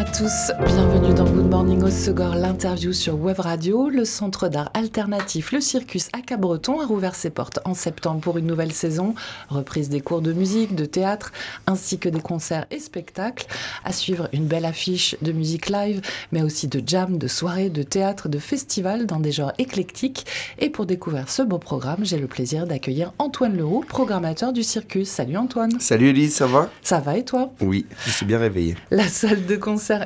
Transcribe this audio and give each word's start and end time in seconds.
à 0.00 0.04
tous, 0.04 0.50
bienvenue 0.64 1.12
dans 1.12 1.28
Good 1.28 1.50
Morning 1.50 1.82
au 1.82 1.90
Segor, 1.90 2.34
l'interview 2.34 2.94
sur 2.94 3.20
Web 3.20 3.38
Radio. 3.38 3.90
Le 3.90 4.06
centre 4.06 4.48
d'art 4.48 4.70
alternatif 4.72 5.52
Le 5.52 5.60
Circus 5.60 6.08
à 6.14 6.22
Cabreton 6.22 6.80
a 6.80 6.86
rouvert 6.86 7.14
ses 7.14 7.28
portes 7.28 7.58
en 7.66 7.74
septembre 7.74 8.22
pour 8.22 8.38
une 8.38 8.46
nouvelle 8.46 8.72
saison, 8.72 9.14
reprise 9.50 9.90
des 9.90 10.00
cours 10.00 10.22
de 10.22 10.32
musique, 10.32 10.74
de 10.74 10.86
théâtre, 10.86 11.32
ainsi 11.66 11.98
que 11.98 12.08
des 12.08 12.22
concerts 12.22 12.64
et 12.70 12.78
spectacles. 12.78 13.46
À 13.84 13.92
suivre 13.92 14.30
une 14.32 14.46
belle 14.46 14.64
affiche 14.64 15.16
de 15.20 15.32
musique 15.32 15.68
live, 15.68 16.00
mais 16.32 16.40
aussi 16.40 16.66
de 16.66 16.82
jam, 16.86 17.18
de 17.18 17.28
soirées, 17.28 17.68
de 17.68 17.82
théâtre, 17.82 18.30
de 18.30 18.38
festivals 18.38 19.04
dans 19.04 19.20
des 19.20 19.32
genres 19.32 19.52
éclectiques. 19.58 20.24
Et 20.58 20.70
pour 20.70 20.86
découvrir 20.86 21.28
ce 21.28 21.42
beau 21.42 21.58
programme, 21.58 22.06
j'ai 22.06 22.18
le 22.18 22.26
plaisir 22.26 22.66
d'accueillir 22.66 23.12
Antoine 23.18 23.54
Leroux, 23.54 23.84
programmateur 23.86 24.54
du 24.54 24.62
Circus. 24.62 25.10
Salut 25.10 25.36
Antoine. 25.36 25.78
Salut 25.78 26.08
Elise, 26.08 26.36
ça 26.36 26.46
va? 26.46 26.70
Ça 26.80 27.00
va 27.00 27.18
et 27.18 27.24
toi? 27.26 27.52
Oui, 27.60 27.84
je 28.06 28.12
suis 28.12 28.24
bien 28.24 28.38
réveillé. 28.38 28.76
La 28.90 29.06
salle 29.06 29.44
de 29.44 29.56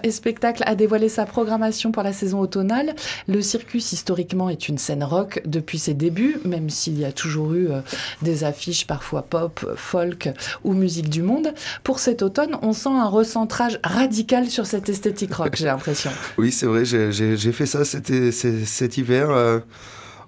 et 0.02 0.10
spectacles 0.10 0.62
a 0.66 0.74
dévoilé 0.74 1.08
sa 1.08 1.26
programmation 1.26 1.92
pour 1.92 2.02
la 2.02 2.12
saison 2.12 2.40
automnale. 2.40 2.94
Le 3.28 3.40
circus, 3.42 3.92
historiquement, 3.92 4.48
est 4.48 4.68
une 4.68 4.78
scène 4.78 5.04
rock 5.04 5.40
depuis 5.44 5.78
ses 5.78 5.94
débuts, 5.94 6.38
même 6.44 6.70
s'il 6.70 6.98
y 6.98 7.04
a 7.04 7.12
toujours 7.12 7.54
eu 7.54 7.70
euh, 7.70 7.80
des 8.22 8.44
affiches 8.44 8.86
parfois 8.86 9.22
pop, 9.22 9.64
folk 9.76 10.30
ou 10.64 10.72
musique 10.72 11.08
du 11.08 11.22
monde. 11.22 11.54
Pour 11.82 11.98
cet 11.98 12.22
automne, 12.22 12.56
on 12.62 12.72
sent 12.72 12.90
un 12.90 13.08
recentrage 13.08 13.78
radical 13.84 14.48
sur 14.48 14.66
cette 14.66 14.88
esthétique 14.88 15.34
rock, 15.34 15.54
j'ai 15.56 15.66
l'impression. 15.66 16.10
Oui, 16.38 16.52
c'est 16.52 16.66
vrai, 16.66 16.84
j'ai 16.84 17.52
fait 17.52 17.66
ça 17.66 17.84
cet, 17.84 18.12
cet 18.32 18.96
hiver. 18.96 19.30
Euh, 19.30 19.60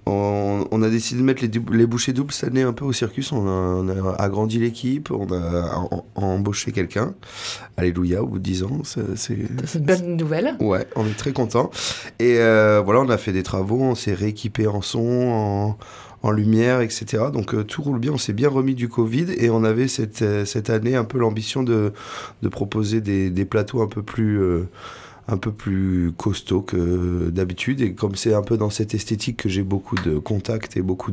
on, 0.09 0.83
a 0.83 0.89
décidé 0.89 1.21
de 1.21 1.27
mettre 1.27 1.43
les, 1.43 1.87
bouchées 1.87 2.12
doubles 2.12 2.33
cette 2.33 2.51
année 2.51 2.62
un 2.62 2.73
peu 2.73 2.85
au 2.85 2.93
circus. 2.93 3.33
On 3.33 3.89
a, 3.89 4.15
agrandi 4.19 4.59
l'équipe, 4.59 5.11
on 5.11 5.27
a, 5.33 5.89
embauché 6.15 6.73
quelqu'un. 6.73 7.15
Alléluia, 7.77 8.23
au 8.23 8.27
bout 8.27 8.39
de 8.39 8.45
10 8.45 8.62
ans. 8.62 8.81
C'est 8.84 9.34
une 9.34 9.84
bonne 9.84 10.17
nouvelle. 10.17 10.57
Ouais, 10.61 10.87
on 10.95 11.05
est 11.07 11.17
très 11.17 11.33
content. 11.33 11.71
Et 12.19 12.39
euh, 12.39 12.81
voilà, 12.84 13.01
on 13.01 13.09
a 13.09 13.19
fait 13.19 13.33
des 13.33 13.43
travaux, 13.43 13.81
on 13.81 13.95
s'est 13.95 14.15
rééquipé 14.15 14.69
en 14.69 14.81
son, 14.81 15.75
en, 16.23 16.31
lumière, 16.31 16.81
etc. 16.81 17.25
Donc 17.33 17.55
euh, 17.55 17.65
tout 17.65 17.83
roule 17.83 17.99
bien, 17.99 18.12
on 18.12 18.19
s'est 18.19 18.33
bien 18.33 18.49
remis 18.49 18.75
du 18.75 18.89
Covid 18.89 19.27
et 19.39 19.51
on 19.51 19.62
avait 19.65 19.89
cette, 19.89 20.23
euh, 20.23 20.45
cette 20.45 20.71
année 20.71 20.97
un 20.97 21.05
peu 21.05 21.19
l'ambition 21.19 21.62
de, 21.62 21.93
de 22.43 22.49
proposer 22.49 23.01
des, 23.01 23.31
des, 23.31 23.45
plateaux 23.45 23.81
un 23.81 23.87
peu 23.87 24.03
plus 24.03 24.41
un 25.29 25.37
peu 25.37 25.53
plus 25.53 26.13
costaud 26.17 26.63
que 26.63 27.31
d'habitude. 27.31 27.81
Et 27.81 27.95
comme 27.95 28.15
c'est 28.15 28.35
un 28.35 28.43
peu 28.43 28.57
dans 28.57 28.71
cette 28.71 28.95
esthétique 28.95 29.37
que 29.39 29.49
j'ai 29.49 29.63
beaucoup 29.63 29.97
de 29.97 30.19
contacts 30.19 30.77
et 30.77 30.83
beaucoup 30.83 31.13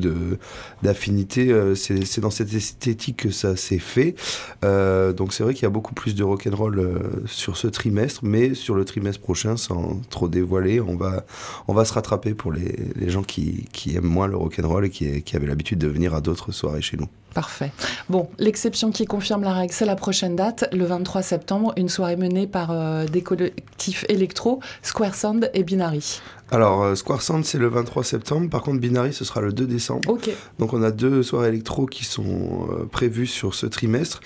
d'affinités, 0.82 1.52
euh, 1.52 1.76
c'est 1.76 2.20
dans 2.20 2.30
cette 2.30 2.54
esthétique 2.54 3.18
que 3.18 3.32
ça 3.32 3.56
s'est 3.56 3.80
fait. 3.80 4.16
Euh, 4.64 5.14
donc 5.14 5.34
c'est 5.34 5.44
vrai 5.44 5.54
qu'il 5.54 5.64
y 5.64 5.66
a 5.66 5.70
beaucoup 5.70 5.94
plus 5.94 6.16
de 6.16 6.24
rock'n'roll 6.24 6.80
euh, 6.80 7.00
sur 7.26 7.58
ce 7.58 7.68
trimestre, 7.68 8.22
mais 8.24 8.54
sur 8.54 8.76
le 8.76 8.86
trimestre 8.86 9.22
prochain, 9.22 9.58
sans 9.58 10.00
trop 10.10 10.28
dévoiler, 10.28 10.80
on 10.80 10.96
va, 10.96 11.26
on 11.68 11.74
va 11.74 11.86
se 11.86 11.94
rattraper 11.94 12.34
pour 12.34 12.52
les, 12.52 12.76
les 12.96 13.10
gens 13.10 13.24
qui, 13.24 13.66
qui 13.72 13.96
aiment 13.96 14.04
moins 14.04 14.28
le 14.28 14.38
rock'n'roll 14.38 14.86
et 14.86 14.90
qui, 14.90 15.22
qui 15.24 15.36
avaient 15.36 15.48
l'habitude 15.48 15.80
de 15.80 15.88
venir 15.88 16.14
à 16.14 16.22
d'autres 16.22 16.52
soirées 16.52 16.82
chez 16.82 16.98
nous. 16.98 17.08
Parfait. 17.34 17.72
Bon, 18.10 18.30
l'exception 18.38 18.92
qui 18.92 19.06
confirme 19.06 19.44
la 19.44 19.54
règle, 19.54 19.74
c'est 19.74 19.86
la 19.86 19.96
prochaine 19.96 20.36
date, 20.36 20.66
le 20.72 20.86
23 20.86 21.22
septembre, 21.24 21.74
une 21.78 21.90
soirée 21.90 22.16
menée 22.16 22.46
par 22.46 22.70
euh, 22.72 23.06
des 23.06 23.22
collectifs 23.22 24.06
électro, 24.08 24.60
Square 24.84 25.16
Sound 25.16 25.50
et 25.54 25.64
Binary. 25.64 26.22
Alors, 26.54 26.84
euh, 26.84 26.94
Square 26.94 27.24
Sound, 27.24 27.44
c'est 27.46 27.58
le 27.58 27.68
23 27.68 28.04
septembre. 28.04 28.48
Par 28.48 28.62
contre, 28.62 28.80
Binary, 28.80 29.12
ce 29.12 29.26
sera 29.26 29.42
le 29.42 29.52
2 29.52 29.66
décembre. 29.66 30.20
Donc, 30.60 30.74
on 30.74 30.84
a 30.84 30.92
deux 30.92 31.24
soirées 31.24 31.48
électro 31.48 31.88
qui 31.88 32.06
sont 32.06 32.70
euh, 32.70 32.86
prévues 32.86 33.26
sur 33.26 33.56
ce 33.56 33.66
trimestre. 33.66 34.22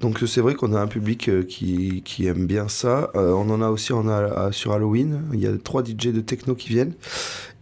Donc, 0.00 0.18
c'est 0.26 0.42
vrai 0.42 0.54
qu'on 0.54 0.74
a 0.74 0.80
un 0.80 0.86
public 0.86 1.46
qui, 1.46 2.02
qui, 2.04 2.26
aime 2.26 2.46
bien 2.46 2.68
ça. 2.68 3.10
on 3.14 3.48
en 3.48 3.62
a 3.62 3.70
aussi 3.70 3.94
on 3.94 4.08
a, 4.08 4.52
sur 4.52 4.72
Halloween. 4.72 5.22
Il 5.32 5.40
y 5.40 5.46
a 5.46 5.52
trois 5.56 5.82
DJ 5.82 6.08
de 6.08 6.20
techno 6.20 6.54
qui 6.54 6.68
viennent. 6.68 6.92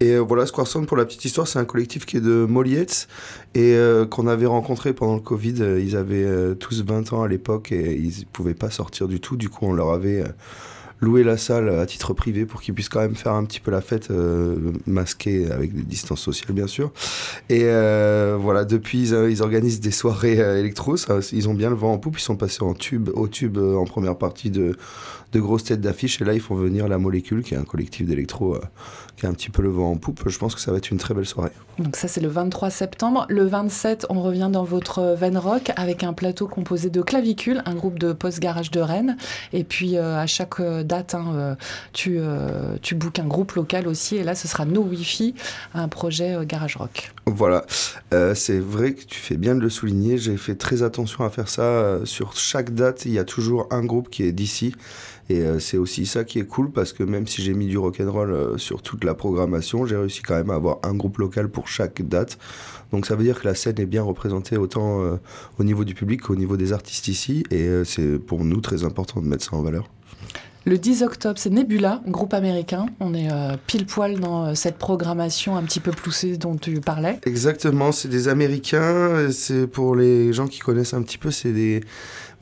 Et 0.00 0.16
voilà, 0.18 0.46
Square 0.46 0.66
Sound, 0.66 0.86
pour 0.86 0.96
la 0.96 1.04
petite 1.04 1.24
histoire, 1.24 1.46
c'est 1.46 1.60
un 1.60 1.64
collectif 1.64 2.04
qui 2.04 2.16
est 2.16 2.20
de 2.20 2.44
Moliette 2.44 3.06
et 3.54 3.76
qu'on 4.10 4.26
avait 4.26 4.46
rencontré 4.46 4.92
pendant 4.92 5.14
le 5.14 5.20
Covid. 5.20 5.54
Euh, 5.60 5.80
ils 5.80 5.96
avaient 5.96 6.24
euh, 6.24 6.54
tous 6.54 6.84
20 6.84 7.12
ans 7.12 7.22
à 7.22 7.28
l'époque 7.28 7.72
et 7.72 7.94
ils 7.94 8.20
ne 8.20 8.24
pouvaient 8.32 8.54
pas 8.54 8.70
sortir 8.70 9.08
du 9.08 9.20
tout. 9.20 9.36
Du 9.36 9.48
coup, 9.48 9.66
on 9.66 9.72
leur 9.72 9.90
avait 9.90 10.24
euh, 11.02 11.06
loué 11.06 11.24
la 11.24 11.36
salle 11.36 11.68
à 11.68 11.86
titre 11.86 12.12
privé 12.12 12.46
pour 12.46 12.60
qu'ils 12.60 12.74
puissent 12.74 12.88
quand 12.88 13.00
même 13.00 13.14
faire 13.14 13.32
un 13.32 13.44
petit 13.44 13.60
peu 13.60 13.70
la 13.70 13.80
fête 13.80 14.10
masquée 14.86 15.50
avec 15.50 15.74
des 15.74 15.82
distances 15.82 16.20
sociales 16.20 16.52
bien 16.52 16.66
sûr. 16.66 16.92
Et 17.48 17.64
voilà, 18.38 18.64
depuis 18.64 19.10
ils, 19.10 19.42
organisent 19.42 19.80
des 19.80 19.90
soirées 19.90 20.38
électro, 20.58 20.96
ils 21.32 21.48
ont 21.48 21.54
bien 21.54 21.70
le 21.70 21.76
vent 21.76 21.92
en 21.92 21.98
poupe, 21.98 22.18
ils 22.18 22.22
sont 22.22 22.36
passés 22.36 22.62
en 22.62 22.74
tube, 22.74 23.10
au 23.14 23.28
tube 23.28 23.58
en 23.58 23.84
première 23.84 24.16
partie 24.16 24.50
de, 24.50 24.76
de 25.32 25.40
grosses 25.40 25.64
têtes 25.64 25.80
d'affiche 25.80 26.20
et 26.20 26.24
là 26.24 26.34
ils 26.34 26.40
font 26.40 26.54
venir 26.54 26.88
la 26.88 26.98
molécule 26.98 27.42
qui 27.42 27.54
est 27.54 27.58
un 27.58 27.64
collectif 27.64 28.06
d'électro 28.06 28.56
qui 29.18 29.26
a 29.26 29.28
un 29.28 29.32
petit 29.32 29.50
peu 29.50 29.62
le 29.62 29.68
vent 29.68 29.90
en 29.90 29.96
poupe. 29.96 30.22
Je 30.26 30.38
pense 30.38 30.54
que 30.54 30.60
ça 30.60 30.70
va 30.70 30.78
être 30.78 30.90
une 30.90 30.98
très 30.98 31.12
belle 31.12 31.26
soirée. 31.26 31.50
Donc 31.78 31.96
ça 31.96 32.08
c'est 32.08 32.20
le 32.20 32.28
23 32.28 32.70
septembre. 32.70 33.26
Le 33.28 33.44
27, 33.44 34.06
on 34.10 34.22
revient 34.22 34.48
dans 34.50 34.64
votre 34.64 35.16
Van 35.18 35.38
Rock 35.40 35.72
avec 35.76 36.04
un 36.04 36.12
plateau 36.12 36.46
composé 36.46 36.88
de 36.88 37.02
Clavicule, 37.02 37.62
un 37.66 37.74
groupe 37.74 37.98
de 37.98 38.12
post-garage 38.12 38.70
de 38.70 38.80
Rennes. 38.80 39.16
Et 39.52 39.64
puis 39.64 39.96
euh, 39.96 40.18
à 40.18 40.26
chaque 40.26 40.60
euh, 40.60 40.84
date, 40.88 41.14
hein, 41.14 41.32
euh, 41.34 41.54
tu, 41.92 42.18
tu 42.82 42.94
bookes 42.94 43.20
un 43.20 43.26
groupe 43.26 43.52
local 43.52 43.86
aussi. 43.86 44.16
Et 44.16 44.24
là, 44.24 44.34
ce 44.34 44.48
sera 44.48 44.64
No 44.64 44.82
Wi-Fi, 44.82 45.34
un 45.74 45.88
projet 45.88 46.36
garage 46.44 46.76
rock. 46.76 47.12
Voilà, 47.26 47.64
c'est 48.34 48.58
vrai 48.58 48.94
que 48.94 49.04
tu 49.04 49.20
fais 49.20 49.36
bien 49.36 49.54
de 49.54 49.60
le 49.60 49.70
souligner. 49.70 50.18
J'ai 50.18 50.36
fait 50.36 50.56
très 50.56 50.82
attention 50.82 51.24
à 51.24 51.30
faire 51.30 51.48
ça. 51.48 51.98
Sur 52.04 52.36
chaque 52.36 52.74
date, 52.74 53.04
il 53.04 53.12
y 53.12 53.18
a 53.18 53.24
toujours 53.24 53.68
un 53.70 53.84
groupe 53.84 54.10
qui 54.10 54.24
est 54.24 54.32
d'ici. 54.32 54.74
Et 55.30 55.40
euh, 55.40 55.58
c'est 55.58 55.76
aussi 55.76 56.06
ça 56.06 56.24
qui 56.24 56.38
est 56.38 56.46
cool 56.46 56.70
parce 56.70 56.92
que 56.92 57.02
même 57.02 57.26
si 57.26 57.42
j'ai 57.42 57.52
mis 57.52 57.66
du 57.66 57.76
rock'n'roll 57.76 58.32
euh, 58.32 58.58
sur 58.58 58.82
toute 58.82 59.04
la 59.04 59.14
programmation, 59.14 59.84
j'ai 59.84 59.96
réussi 59.96 60.22
quand 60.22 60.34
même 60.34 60.50
à 60.50 60.54
avoir 60.54 60.78
un 60.82 60.94
groupe 60.94 61.18
local 61.18 61.48
pour 61.48 61.68
chaque 61.68 62.06
date. 62.06 62.38
Donc 62.92 63.04
ça 63.04 63.14
veut 63.14 63.24
dire 63.24 63.40
que 63.40 63.46
la 63.46 63.54
scène 63.54 63.78
est 63.78 63.86
bien 63.86 64.02
représentée 64.02 64.56
autant 64.56 65.02
euh, 65.02 65.16
au 65.58 65.64
niveau 65.64 65.84
du 65.84 65.94
public 65.94 66.22
qu'au 66.22 66.36
niveau 66.36 66.56
des 66.56 66.72
artistes 66.72 67.08
ici. 67.08 67.44
Et 67.50 67.68
c'est 67.84 68.18
pour 68.18 68.44
nous 68.44 68.60
très 68.60 68.84
important 68.84 69.20
de 69.20 69.26
mettre 69.26 69.44
ça 69.44 69.56
en 69.56 69.62
valeur. 69.62 69.88
Le 70.68 70.76
10 70.76 71.02
octobre, 71.02 71.38
c'est 71.38 71.48
Nebula, 71.48 72.02
groupe 72.06 72.34
américain. 72.34 72.84
On 73.00 73.14
est 73.14 73.30
pile 73.66 73.86
poil 73.86 74.20
dans 74.20 74.54
cette 74.54 74.76
programmation 74.76 75.56
un 75.56 75.62
petit 75.62 75.80
peu 75.80 75.92
poussée 75.92 76.36
dont 76.36 76.56
tu 76.56 76.82
parlais. 76.82 77.18
Exactement, 77.24 77.90
c'est 77.90 78.08
des 78.08 78.28
Américains. 78.28 79.30
C'est 79.30 79.66
pour 79.66 79.96
les 79.96 80.30
gens 80.34 80.46
qui 80.46 80.58
connaissent 80.58 80.92
un 80.92 81.00
petit 81.00 81.16
peu, 81.16 81.30
c'est 81.30 81.52
des 81.52 81.80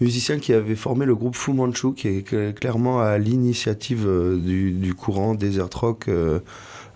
musicien 0.01 0.39
qui 0.39 0.53
avait 0.53 0.75
formé 0.75 1.07
le 1.07 1.15
groupe 1.15 1.37
Fu 1.37 1.53
Manchu, 1.53 1.95
qui 1.95 2.09
est 2.09 2.59
clairement 2.59 3.01
à 3.01 3.19
l'initiative 3.19 4.05
euh, 4.07 4.37
du, 4.37 4.95
courant 4.95 5.35
desert 5.35 5.69
rock, 5.73 6.09
euh, 6.09 6.41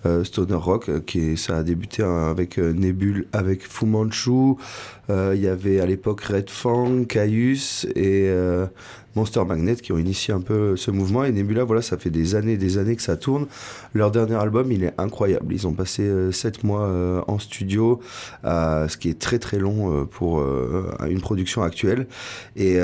euh, 0.06 0.24
stoner 0.24 0.54
rock, 0.54 1.04
qui 1.04 1.36
ça 1.36 1.58
a 1.58 1.62
débuté 1.62 2.02
avec 2.02 2.58
Nebul, 2.58 3.26
avec 3.32 3.66
Fu 3.66 3.86
Manchu. 3.86 4.54
Il 5.08 5.40
y 5.40 5.48
avait 5.48 5.80
à 5.80 5.86
l'époque 5.86 6.20
Red 6.20 6.50
Fang, 6.50 7.04
Caius 7.04 7.84
et 7.96 8.30
Monster 9.16 9.44
Magnet 9.44 9.76
qui 9.76 9.92
ont 9.92 9.98
initié 9.98 10.32
un 10.32 10.40
peu 10.40 10.76
ce 10.76 10.90
mouvement. 10.90 11.24
Et 11.24 11.32
Nebula, 11.32 11.64
voilà, 11.64 11.82
ça 11.82 11.98
fait 11.98 12.10
des 12.10 12.34
années 12.34 12.52
et 12.52 12.56
des 12.56 12.78
années 12.78 12.96
que 12.96 13.02
ça 13.02 13.16
tourne. 13.16 13.46
Leur 13.94 14.10
dernier 14.10 14.36
album, 14.36 14.70
il 14.72 14.84
est 14.84 14.94
incroyable. 14.98 15.52
Ils 15.52 15.66
ont 15.66 15.72
passé 15.72 16.02
euh, 16.02 16.32
sept 16.32 16.64
mois 16.64 16.82
euh, 16.82 17.20
en 17.26 17.38
studio, 17.38 18.00
ce 18.44 18.96
qui 18.96 19.08
est 19.08 19.18
très 19.18 19.38
très 19.38 19.58
long 19.58 19.92
euh, 19.92 20.04
pour 20.04 20.42
une 21.08 21.20
production 21.20 21.62
actuelle. 21.62 22.06
Et 22.56 22.78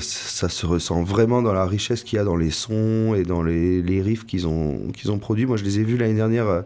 ça 0.00 0.48
se 0.48 0.66
ressent 0.66 1.02
vraiment 1.02 1.42
dans 1.42 1.52
la 1.52 1.66
richesse 1.66 2.02
qu'il 2.02 2.16
y 2.16 2.20
a 2.20 2.24
dans 2.24 2.36
les 2.36 2.50
sons 2.50 3.14
et 3.14 3.22
dans 3.22 3.42
les, 3.42 3.82
les 3.82 4.02
riffs 4.02 4.26
qu'ils 4.26 4.46
ont, 4.46 4.90
qu'ils 4.92 5.10
ont 5.10 5.18
produits. 5.18 5.46
Moi, 5.46 5.56
je 5.56 5.64
les 5.64 5.80
ai 5.80 5.84
vus 5.84 5.96
l'année 5.96 6.14
dernière 6.14 6.64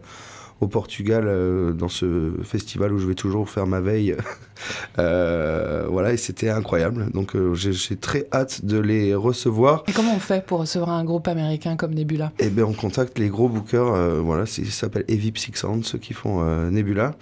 au 0.61 0.67
Portugal 0.67 1.25
euh, 1.27 1.71
dans 1.71 1.87
ce 1.87 2.33
festival 2.43 2.93
où 2.93 2.99
je 2.99 3.07
vais 3.07 3.15
toujours 3.15 3.49
faire 3.49 3.67
ma 3.67 3.79
veille. 3.79 4.15
Euh, 4.97 5.87
voilà, 5.89 6.11
et 6.11 6.17
c'était 6.17 6.49
incroyable. 6.49 7.09
Donc 7.13 7.33
euh, 7.33 7.53
j'ai 7.53 7.95
très 7.95 8.27
hâte 8.33 8.65
de 8.65 8.77
les 8.77 9.15
recevoir. 9.15 9.85
Et 9.87 9.93
comment 9.93 10.13
on 10.13 10.19
fait 10.19 10.45
pour 10.45 10.59
recevoir 10.59 10.89
un 10.89 11.05
groupe 11.05 11.29
américain 11.29 11.77
comme 11.77 11.93
Nebula? 11.93 12.33
Eh 12.39 12.49
bien, 12.49 12.65
on 12.65 12.73
contacte 12.73 13.17
les 13.19 13.29
gros 13.29 13.47
bookers. 13.47 14.21
voilà, 14.21 14.45
ça 14.45 14.61
s'appelle 14.65 15.05
Psych 15.05 15.55
Sound, 15.55 15.85
ceux 15.85 15.97
qui 15.97 16.11
font 16.11 16.43
Nebula. 16.71 17.15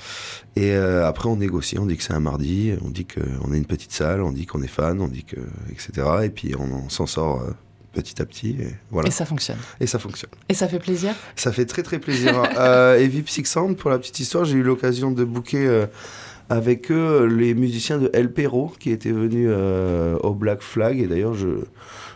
Et 0.56 0.74
après, 0.74 1.30
on 1.30 1.36
négocie. 1.36 1.78
On 1.78 1.86
dit 1.86 1.96
que 1.96 2.04
c'est 2.04 2.14
un 2.14 2.20
mardi. 2.20 2.74
On 2.84 2.90
dit 2.90 3.06
qu'on 3.06 3.54
est 3.54 3.58
une 3.58 3.68
petite 3.68 3.92
salle. 3.92 4.24
On 4.24 4.32
dit 4.32 4.48
qu'on 4.48 4.64
est 4.64 4.68
fan. 4.68 5.00
On 5.00 5.08
dit 5.08 5.24
que 5.24 5.38
etc. 5.70 6.08
Et 6.24 6.30
puis 6.32 6.56
on 6.58 6.90
s'en 6.90 7.06
sort 7.06 7.44
petit 8.02 8.22
à 8.22 8.26
petit. 8.26 8.56
Et, 8.60 8.74
voilà. 8.92 9.08
et 9.08 9.12
ça 9.12 9.26
fonctionne. 9.26 9.58
Et 9.80 9.88
ça 9.88 10.00
fonctionne. 10.00 10.30
Et 10.50 10.54
ça 10.54 10.68
fait 10.68 10.80
plaisir 10.80 11.14
Ça 11.36 11.52
fait 11.52 11.66
très 11.66 11.84
très 11.84 12.00
plaisir. 12.00 12.42
euh, 12.58 12.98
et 12.98 13.08
Vip 13.08 13.30
Six 13.30 13.46
Sound, 13.46 13.78
pour 13.78 13.90
la 13.90 14.00
petite 14.00 14.20
histoire, 14.20 14.46
j'ai 14.46 14.58
eu 14.58 14.64
l'occasion 14.64 15.12
de 15.12 15.24
booker 15.24 15.66
euh, 15.66 15.86
avec 16.50 16.92
eux 16.92 17.26
les 17.26 17.54
musiciens 17.54 17.98
de 17.98 18.10
El 18.14 18.32
Perro 18.32 18.74
qui 18.80 18.92
étaient 18.92 19.12
venus 19.12 19.50
au 20.24 20.34
Black 20.34 20.62
Flag. 20.62 21.00
Et 21.00 21.08
d'ailleurs, 21.08 21.34
je, 21.34 21.48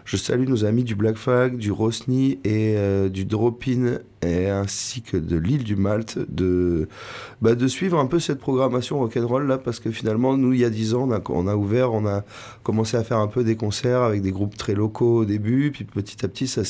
je 0.06 0.18
salue 0.18 0.48
nos 0.48 0.65
amis 0.65 0.83
du 0.83 0.95
Black 0.95 1.15
Flag, 1.15 1.57
du 1.57 1.71
Rosny 1.71 2.39
et 2.44 2.75
du 3.09 3.25
Dropin 3.25 4.00
ainsi 4.24 5.01
que 5.01 5.18
de 5.18 5.36
l'île 5.36 5.63
du 5.63 5.75
Malte 5.75 6.19
de, 6.30 6.88
bah, 7.42 7.56
de 7.56 7.68
suivre 7.68 7.98
un 7.98 8.06
peu 8.06 8.19
cette 8.19 8.39
programmation 8.39 9.00
rock'n'roll 9.00 9.48
là 9.48 9.57
parce 9.57 9.80
que 9.80 9.89
finalement 9.89 10.38
nous 10.38 10.53
il 10.53 10.59
y 10.59 10.65
a 10.65 10.69
10 10.69 10.94
ans 10.94 11.09
on 11.30 11.48
a, 11.48 11.56
ouvert 11.56 11.92
on 11.94 12.06
a 12.06 12.24
commencé 12.62 12.98
à 12.98 13.03
faire 13.03 13.18
un 13.18 13.27
peu 13.27 13.44
des 13.44 13.56
concerts 13.56 14.01
avec 14.01 14.21
des 14.21 14.31
groupes 14.31 14.56
très 14.56 14.75
locaux 14.75 15.21
au 15.21 15.25
début 15.25 15.71
puis 15.71 15.86
petit 15.86 16.24
à 16.24 16.27
petit 16.27 16.47
ça 16.47 16.62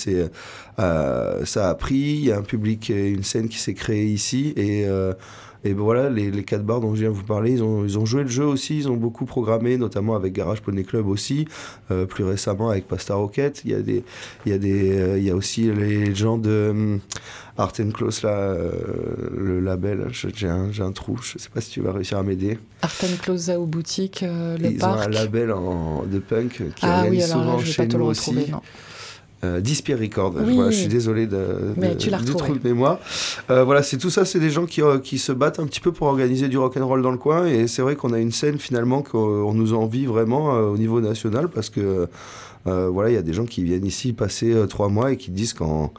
euh, 0.79 1.45
ça 1.45 1.69
a 1.69 1.75
pris. 1.75 1.95
Il 1.95 2.25
y 2.25 2.31
a 2.31 2.37
un 2.37 2.43
public 2.43 2.89
une 2.89 3.23
scène 3.23 3.49
qui 3.49 3.57
s'est 3.57 3.73
créée 3.73 4.07
ici 4.07 4.53
et 4.55 4.85
euh, 4.85 5.13
et 5.63 5.73
ben 5.73 5.83
voilà, 5.83 6.09
les, 6.09 6.31
les 6.31 6.43
quatre 6.43 6.63
bars 6.63 6.79
dont 6.79 6.95
je 6.95 7.01
viens 7.01 7.11
vous 7.11 7.23
parler, 7.23 7.51
ils 7.51 7.63
ont, 7.63 7.85
ils 7.85 7.99
ont 7.99 8.05
joué 8.05 8.23
le 8.23 8.29
jeu 8.29 8.45
aussi, 8.45 8.77
ils 8.77 8.89
ont 8.89 8.95
beaucoup 8.97 9.25
programmé, 9.25 9.77
notamment 9.77 10.15
avec 10.15 10.33
Garage 10.33 10.61
Poney 10.61 10.83
Club 10.83 11.07
aussi, 11.07 11.47
euh, 11.91 12.05
plus 12.05 12.23
récemment 12.23 12.69
avec 12.69 12.87
Pasta 12.87 13.13
Rocket. 13.13 13.61
Il 13.63 13.71
y 13.71 13.75
a, 13.75 13.81
des, 13.81 14.03
il 14.45 14.51
y 14.51 14.55
a, 14.55 14.57
des, 14.57 14.97
euh, 14.99 15.17
il 15.19 15.23
y 15.23 15.29
a 15.29 15.35
aussi 15.35 15.71
les 15.71 16.15
gens 16.15 16.39
de 16.39 16.69
hum, 16.71 16.99
Art 17.57 17.73
and 17.79 17.91
Close, 17.91 18.23
là, 18.23 18.29
euh, 18.29 18.71
le 19.37 19.59
label. 19.59 20.07
J'ai 20.11 20.47
un, 20.47 20.71
un, 20.79 20.91
trou, 20.91 21.19
je 21.21 21.37
sais 21.37 21.49
pas 21.53 21.61
si 21.61 21.69
tu 21.69 21.81
vas 21.81 21.91
réussir 21.91 22.17
à 22.17 22.23
m'aider. 22.23 22.57
Art 22.81 22.91
and 23.03 23.17
Close, 23.21 23.41
Zao 23.41 23.67
Boutique, 23.67 24.21
le 24.21 24.57
ils 24.63 24.77
parc. 24.79 24.99
Ils 24.99 25.03
ont 25.03 25.07
un 25.07 25.09
label 25.09 25.51
en, 25.51 26.03
de 26.11 26.17
punk 26.17 26.53
qui 26.75 26.85
ah, 26.85 27.05
oui, 27.07 27.21
alors 27.21 27.39
souvent 27.39 27.53
là, 27.53 27.59
je 27.59 27.65
vais 27.65 27.71
chez 27.71 27.83
pas 27.83 27.87
te 27.87 27.97
nous 27.97 28.03
le 28.05 28.09
aussi. 28.09 28.49
non. 28.49 28.61
Euh, 29.43 29.59
Dispier 29.59 29.95
Record. 29.95 30.33
Oui. 30.37 30.53
Voilà, 30.55 30.69
je 30.69 30.77
suis 30.77 30.87
désolé 30.87 31.25
de, 31.25 31.73
Mais 31.77 31.89
de- 31.89 31.93
tu 31.95 32.09
du 32.11 32.25
trou 32.35 32.53
de 32.53 32.59
mémoire. 32.63 32.99
Euh, 33.49 33.63
voilà, 33.63 33.81
c'est 33.81 33.97
tout 33.97 34.11
ça, 34.11 34.23
c'est 34.23 34.39
des 34.39 34.51
gens 34.51 34.65
qui, 34.67 34.83
euh, 34.83 34.99
qui 34.99 35.17
se 35.17 35.31
battent 35.31 35.59
un 35.59 35.65
petit 35.65 35.79
peu 35.79 35.91
pour 35.91 36.07
organiser 36.07 36.47
du 36.47 36.59
rock 36.59 36.77
and 36.77 36.85
roll 36.87 37.01
dans 37.01 37.09
le 37.11 37.17
coin. 37.17 37.47
Et 37.47 37.65
c'est 37.67 37.81
vrai 37.81 37.95
qu'on 37.95 38.13
a 38.13 38.19
une 38.19 38.31
scène 38.31 38.59
finalement 38.59 39.01
qu'on 39.01 39.53
nous 39.53 39.73
envie 39.73 40.05
vraiment 40.05 40.53
euh, 40.55 40.65
au 40.67 40.77
niveau 40.77 41.01
national 41.01 41.47
parce 41.49 41.69
que 41.71 42.07
euh, 42.67 42.89
voilà, 42.89 43.09
il 43.09 43.13
y 43.13 43.17
a 43.17 43.23
des 43.23 43.33
gens 43.33 43.45
qui 43.45 43.63
viennent 43.63 43.85
ici 43.85 44.13
passer 44.13 44.53
euh, 44.53 44.67
trois 44.67 44.89
mois 44.89 45.11
et 45.11 45.17
qui 45.17 45.31
disent 45.31 45.53
qu'en 45.53 45.91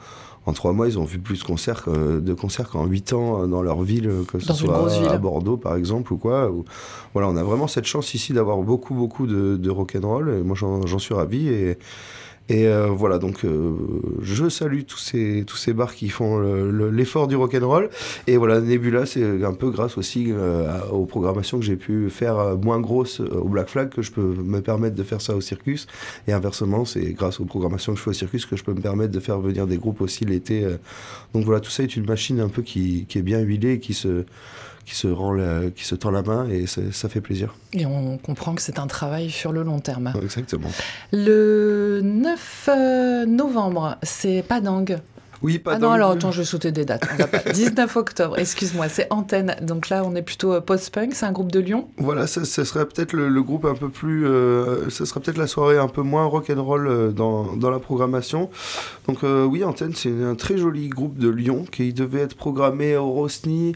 en 0.45 0.51
trois 0.51 0.73
mois, 0.73 0.87
ils 0.89 0.99
ont 0.99 1.05
vu 1.05 1.19
plus 1.19 1.39
de 1.39 1.43
concerts, 1.45 1.83
que- 1.83 2.19
de 2.19 2.33
concerts 2.33 2.69
qu'en 2.69 2.85
huit 2.85 3.13
ans 3.13 3.43
euh, 3.43 3.47
dans 3.47 3.61
leur 3.61 3.81
ville, 3.81 4.07
euh, 4.09 4.23
que 4.25 4.39
ce 4.39 4.47
Dans 4.47 4.53
soit 4.53 4.87
ville. 4.89 5.07
à 5.07 5.17
Bordeaux 5.17 5.55
par 5.57 5.75
exemple 5.75 6.11
ou 6.13 6.17
quoi. 6.17 6.49
ou- 6.49 6.63
voilà, 7.13 7.27
on 7.29 7.35
a 7.37 7.43
vraiment 7.43 7.67
cette 7.67 7.85
chance 7.85 8.13
ici 8.13 8.31
d'avoir 8.33 8.57
beaucoup, 8.57 8.93
beaucoup 8.93 9.25
de, 9.27 9.55
de 9.57 9.69
rock 9.69 9.97
and 10.01 10.07
roll. 10.07 10.29
Et 10.39 10.43
moi, 10.43 10.55
j'en 10.57 10.85
j'en 10.85 10.99
suis 10.99 11.13
ravi. 11.13 11.47
Et, 11.49 11.77
et 12.49 12.67
euh, 12.67 12.87
voilà, 12.87 13.19
donc 13.19 13.45
euh, 13.45 13.71
je 14.21 14.49
salue 14.49 14.81
tous 14.85 14.97
ces, 14.97 15.45
tous 15.47 15.55
ces 15.55 15.71
bars 15.73 15.95
qui 15.95 16.09
font 16.09 16.37
le- 16.37 16.71
le- 16.71 16.89
l'effort 16.89 17.27
du 17.29 17.37
rock'n'roll. 17.37 17.89
Et 18.27 18.35
voilà, 18.35 18.59
Nebula, 18.59 19.05
c'est 19.05 19.43
un 19.45 19.53
peu 19.53 19.69
grâce 19.69 19.97
aussi 19.97 20.27
euh, 20.29 20.67
aux 20.91 21.05
programmations 21.05 21.57
que 21.59 21.63
j'ai 21.65 21.77
pu 21.77 22.09
faire 22.09 22.37
euh, 22.37 22.55
moins 22.57 22.81
grosses 22.81 23.21
euh, 23.21 23.29
au 23.39 23.47
Black 23.47 23.69
Flag 23.69 23.89
que 23.89 24.01
je 24.01 24.11
peux 24.11 24.21
me 24.21 24.59
permettre 24.59 24.95
de 24.95 25.03
faire 25.03 25.21
ça 25.21 25.35
au 25.37 25.41
Circus. 25.41 25.87
Et 26.27 26.33
inversement, 26.33 26.83
c'est 26.83 27.13
grâce 27.13 27.39
aux 27.39 27.45
programmations 27.45 27.93
que 27.93 27.99
je 27.99 28.03
fais 28.03 28.09
au 28.09 28.13
Circus 28.13 28.45
que 28.45 28.57
je 28.57 28.63
peux 28.65 28.73
me 28.73 28.81
permettre 28.81 29.13
de 29.13 29.19
faire 29.21 29.39
venir 29.39 29.65
des 29.65 29.77
groupes 29.77 30.01
aussi 30.01 30.25
l'été. 30.25 30.65
euh. 30.65 30.75
Donc 31.33 31.45
voilà, 31.45 31.61
tout 31.61 31.71
ça 31.71 31.83
est 31.83 31.95
une 31.95 32.05
machine 32.05 32.41
un 32.41 32.49
peu 32.49 32.61
qui, 32.61 33.05
qui 33.07 33.19
est 33.19 33.23
bien 33.23 33.39
huilée 33.39 33.73
et 33.73 33.79
qui 33.79 33.93
se, 33.93 34.25
qui 34.85 34.95
se, 34.95 35.07
rend 35.07 35.31
la- 35.31 35.69
qui 35.73 35.85
se 35.85 35.95
tend 35.95 36.11
la 36.11 36.21
main 36.23 36.47
et 36.49 36.65
ça, 36.67 37.09
fait 37.09 37.21
plaisir. 37.21 37.55
Et 37.73 37.85
on 37.85 38.17
comprend 38.17 38.53
que 38.55 38.61
c'est 38.61 38.79
un 38.79 38.87
travail 38.87 39.29
sur 39.29 39.51
le 39.51 39.63
long 39.63 39.79
terme. 39.79 40.13
Exactement. 40.21 40.69
Le 41.11 42.01
9 42.03 42.69
euh, 42.69 43.25
novembre, 43.25 43.97
c'est 44.03 44.43
Padang. 44.47 44.85
Oui, 45.41 45.59
pas 45.59 45.73
ah 45.73 45.77
non, 45.79 45.91
alors 45.91 46.11
attends, 46.11 46.31
je 46.31 46.39
vais 46.39 46.45
sauter 46.45 46.71
des 46.71 46.85
dates. 46.85 47.03
On 47.13 47.17
va 47.17 47.27
pas. 47.27 47.39
19 47.53 47.97
octobre, 47.97 48.39
excuse-moi, 48.39 48.87
c'est 48.87 49.07
Antenne. 49.09 49.57
Donc 49.61 49.89
là, 49.89 50.03
on 50.05 50.15
est 50.15 50.21
plutôt 50.21 50.53
euh, 50.53 50.61
post-punk, 50.61 51.13
c'est 51.13 51.25
un 51.25 51.33
groupe 51.33 51.51
de 51.51 51.59
Lyon. 51.59 51.89
Voilà, 51.97 52.27
ça, 52.27 52.45
ça 52.45 52.63
serait 52.63 52.85
peut-être 52.85 53.11
le, 53.11 53.27
le 53.27 53.43
groupe 53.43 53.65
un 53.65 53.75
peu 53.75 53.89
plus. 53.89 54.25
euh, 54.25 54.89
ça 54.89 55.05
serait 55.05 55.19
peut-être 55.19 55.37
la 55.37 55.47
soirée 55.47 55.77
un 55.77 55.89
peu 55.89 56.01
moins 56.01 56.23
rock'n'roll 56.25 56.87
euh, 56.87 57.11
dans, 57.11 57.57
dans 57.57 57.69
la 57.71 57.79
programmation. 57.79 58.49
Donc, 59.09 59.25
euh, 59.25 59.43
oui, 59.43 59.65
Antenne, 59.65 59.93
c'est 59.93 60.13
un 60.23 60.35
très 60.35 60.57
joli 60.57 60.87
groupe 60.87 61.17
de 61.17 61.27
Lyon 61.27 61.65
qui 61.69 61.91
devait 61.91 62.21
être 62.21 62.35
programmé 62.35 62.95
au 62.95 63.11
Rosny 63.11 63.75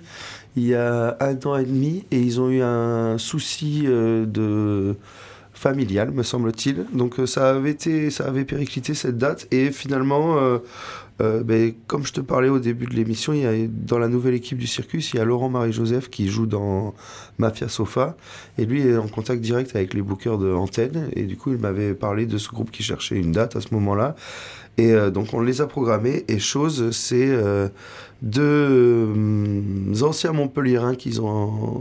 il 0.57 0.65
y 0.65 0.75
a 0.75 1.15
un 1.19 1.37
an 1.45 1.55
et 1.55 1.65
demi 1.65 2.03
et 2.11 2.19
ils 2.19 2.41
ont 2.41 2.49
eu 2.49 2.61
un 2.61 3.17
souci 3.19 3.83
euh, 3.85 4.25
de 4.25 4.95
familial, 5.53 6.11
me 6.11 6.23
semble-t-il. 6.23 6.85
Donc, 6.93 7.19
euh, 7.19 7.25
ça 7.27 7.49
avait 7.49 7.71
été, 7.71 8.09
ça 8.09 8.25
avait 8.25 8.43
périclité 8.43 8.93
cette 8.93 9.17
date 9.17 9.47
et 9.51 9.71
finalement. 9.71 10.35
euh, 11.19 11.43
ben, 11.43 11.73
comme 11.87 12.05
je 12.05 12.13
te 12.13 12.21
parlais 12.21 12.49
au 12.49 12.59
début 12.59 12.85
de 12.85 12.93
l'émission, 12.93 13.33
il 13.33 13.41
y 13.41 13.45
a, 13.45 13.67
dans 13.67 13.97
la 13.97 14.07
nouvelle 14.07 14.35
équipe 14.35 14.57
du 14.57 14.67
circus, 14.67 15.13
il 15.13 15.17
y 15.17 15.19
a 15.19 15.25
Laurent-Marie 15.25 15.73
Joseph 15.73 16.09
qui 16.09 16.27
joue 16.27 16.45
dans 16.45 16.93
Mafia 17.39 17.69
Sofa. 17.69 18.15
Et 18.57 18.65
lui 18.65 18.81
est 18.81 18.97
en 18.97 19.07
contact 19.07 19.41
direct 19.41 19.75
avec 19.75 19.93
les 19.93 20.01
bookers 20.01 20.37
de 20.37 20.51
Antenne. 20.51 21.09
Et 21.15 21.23
du 21.23 21.35
coup, 21.35 21.51
il 21.51 21.57
m'avait 21.57 21.95
parlé 21.95 22.25
de 22.27 22.37
ce 22.37 22.49
groupe 22.49 22.69
qui 22.69 22.83
cherchait 22.83 23.15
une 23.15 23.31
date 23.31 23.55
à 23.55 23.61
ce 23.61 23.73
moment-là. 23.73 24.15
Et 24.77 24.91
euh, 24.91 25.09
donc, 25.09 25.33
on 25.33 25.41
les 25.41 25.61
a 25.61 25.67
programmés. 25.67 26.23
Et 26.27 26.39
chose, 26.39 26.91
c'est 26.91 27.29
euh, 27.29 27.67
deux 28.21 28.41
euh, 28.43 30.03
anciens 30.03 30.33
Montpelliérains 30.33 30.95
qui, 30.95 31.19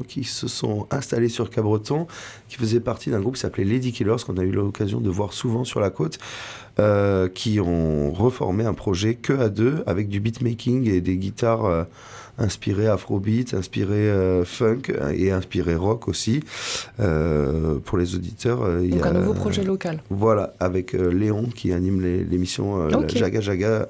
qui 0.08 0.24
se 0.24 0.48
sont 0.48 0.86
installés 0.90 1.28
sur 1.28 1.50
Cabreton, 1.50 2.06
qui 2.48 2.56
faisaient 2.56 2.80
partie 2.80 3.10
d'un 3.10 3.20
groupe 3.20 3.34
qui 3.34 3.40
s'appelait 3.40 3.64
Lady 3.64 3.92
Killers, 3.92 4.16
qu'on 4.26 4.38
a 4.38 4.42
eu 4.42 4.52
l'occasion 4.52 5.00
de 5.00 5.10
voir 5.10 5.32
souvent 5.32 5.64
sur 5.64 5.80
la 5.80 5.90
côte. 5.90 6.18
qui 7.34 7.58
ont 7.58 8.12
reformé 8.12 8.64
un 8.64 8.74
projet 8.74 9.14
que 9.14 9.32
à 9.32 9.48
deux 9.48 9.82
avec 9.86 10.08
du 10.08 10.20
beatmaking 10.20 10.88
et 10.88 11.00
des 11.00 11.16
guitares 11.16 11.86
euh, 12.38 12.44
inspirées 12.44 12.86
afrobeat, 12.86 13.54
inspirées 13.54 14.10
euh, 14.10 14.44
funk 14.44 14.82
et 15.14 15.30
inspirées 15.32 15.74
rock 15.74 16.08
aussi. 16.08 16.42
Euh, 17.00 17.78
pour 17.84 17.98
les 17.98 18.14
auditeurs, 18.14 18.62
euh, 18.62 18.80
il 18.82 18.90
y 18.90 18.98
Donc 18.98 19.06
a 19.06 19.08
un 19.10 19.12
nouveau 19.12 19.34
projet 19.34 19.62
local. 19.64 20.02
voilà 20.10 20.54
avec 20.60 20.94
euh, 20.94 21.08
Léon 21.10 21.44
qui 21.54 21.72
anime 21.72 22.00
l'émission 22.02 22.80
euh. 22.80 23.08
Jaga 23.08 23.40
Jaga 23.40 23.88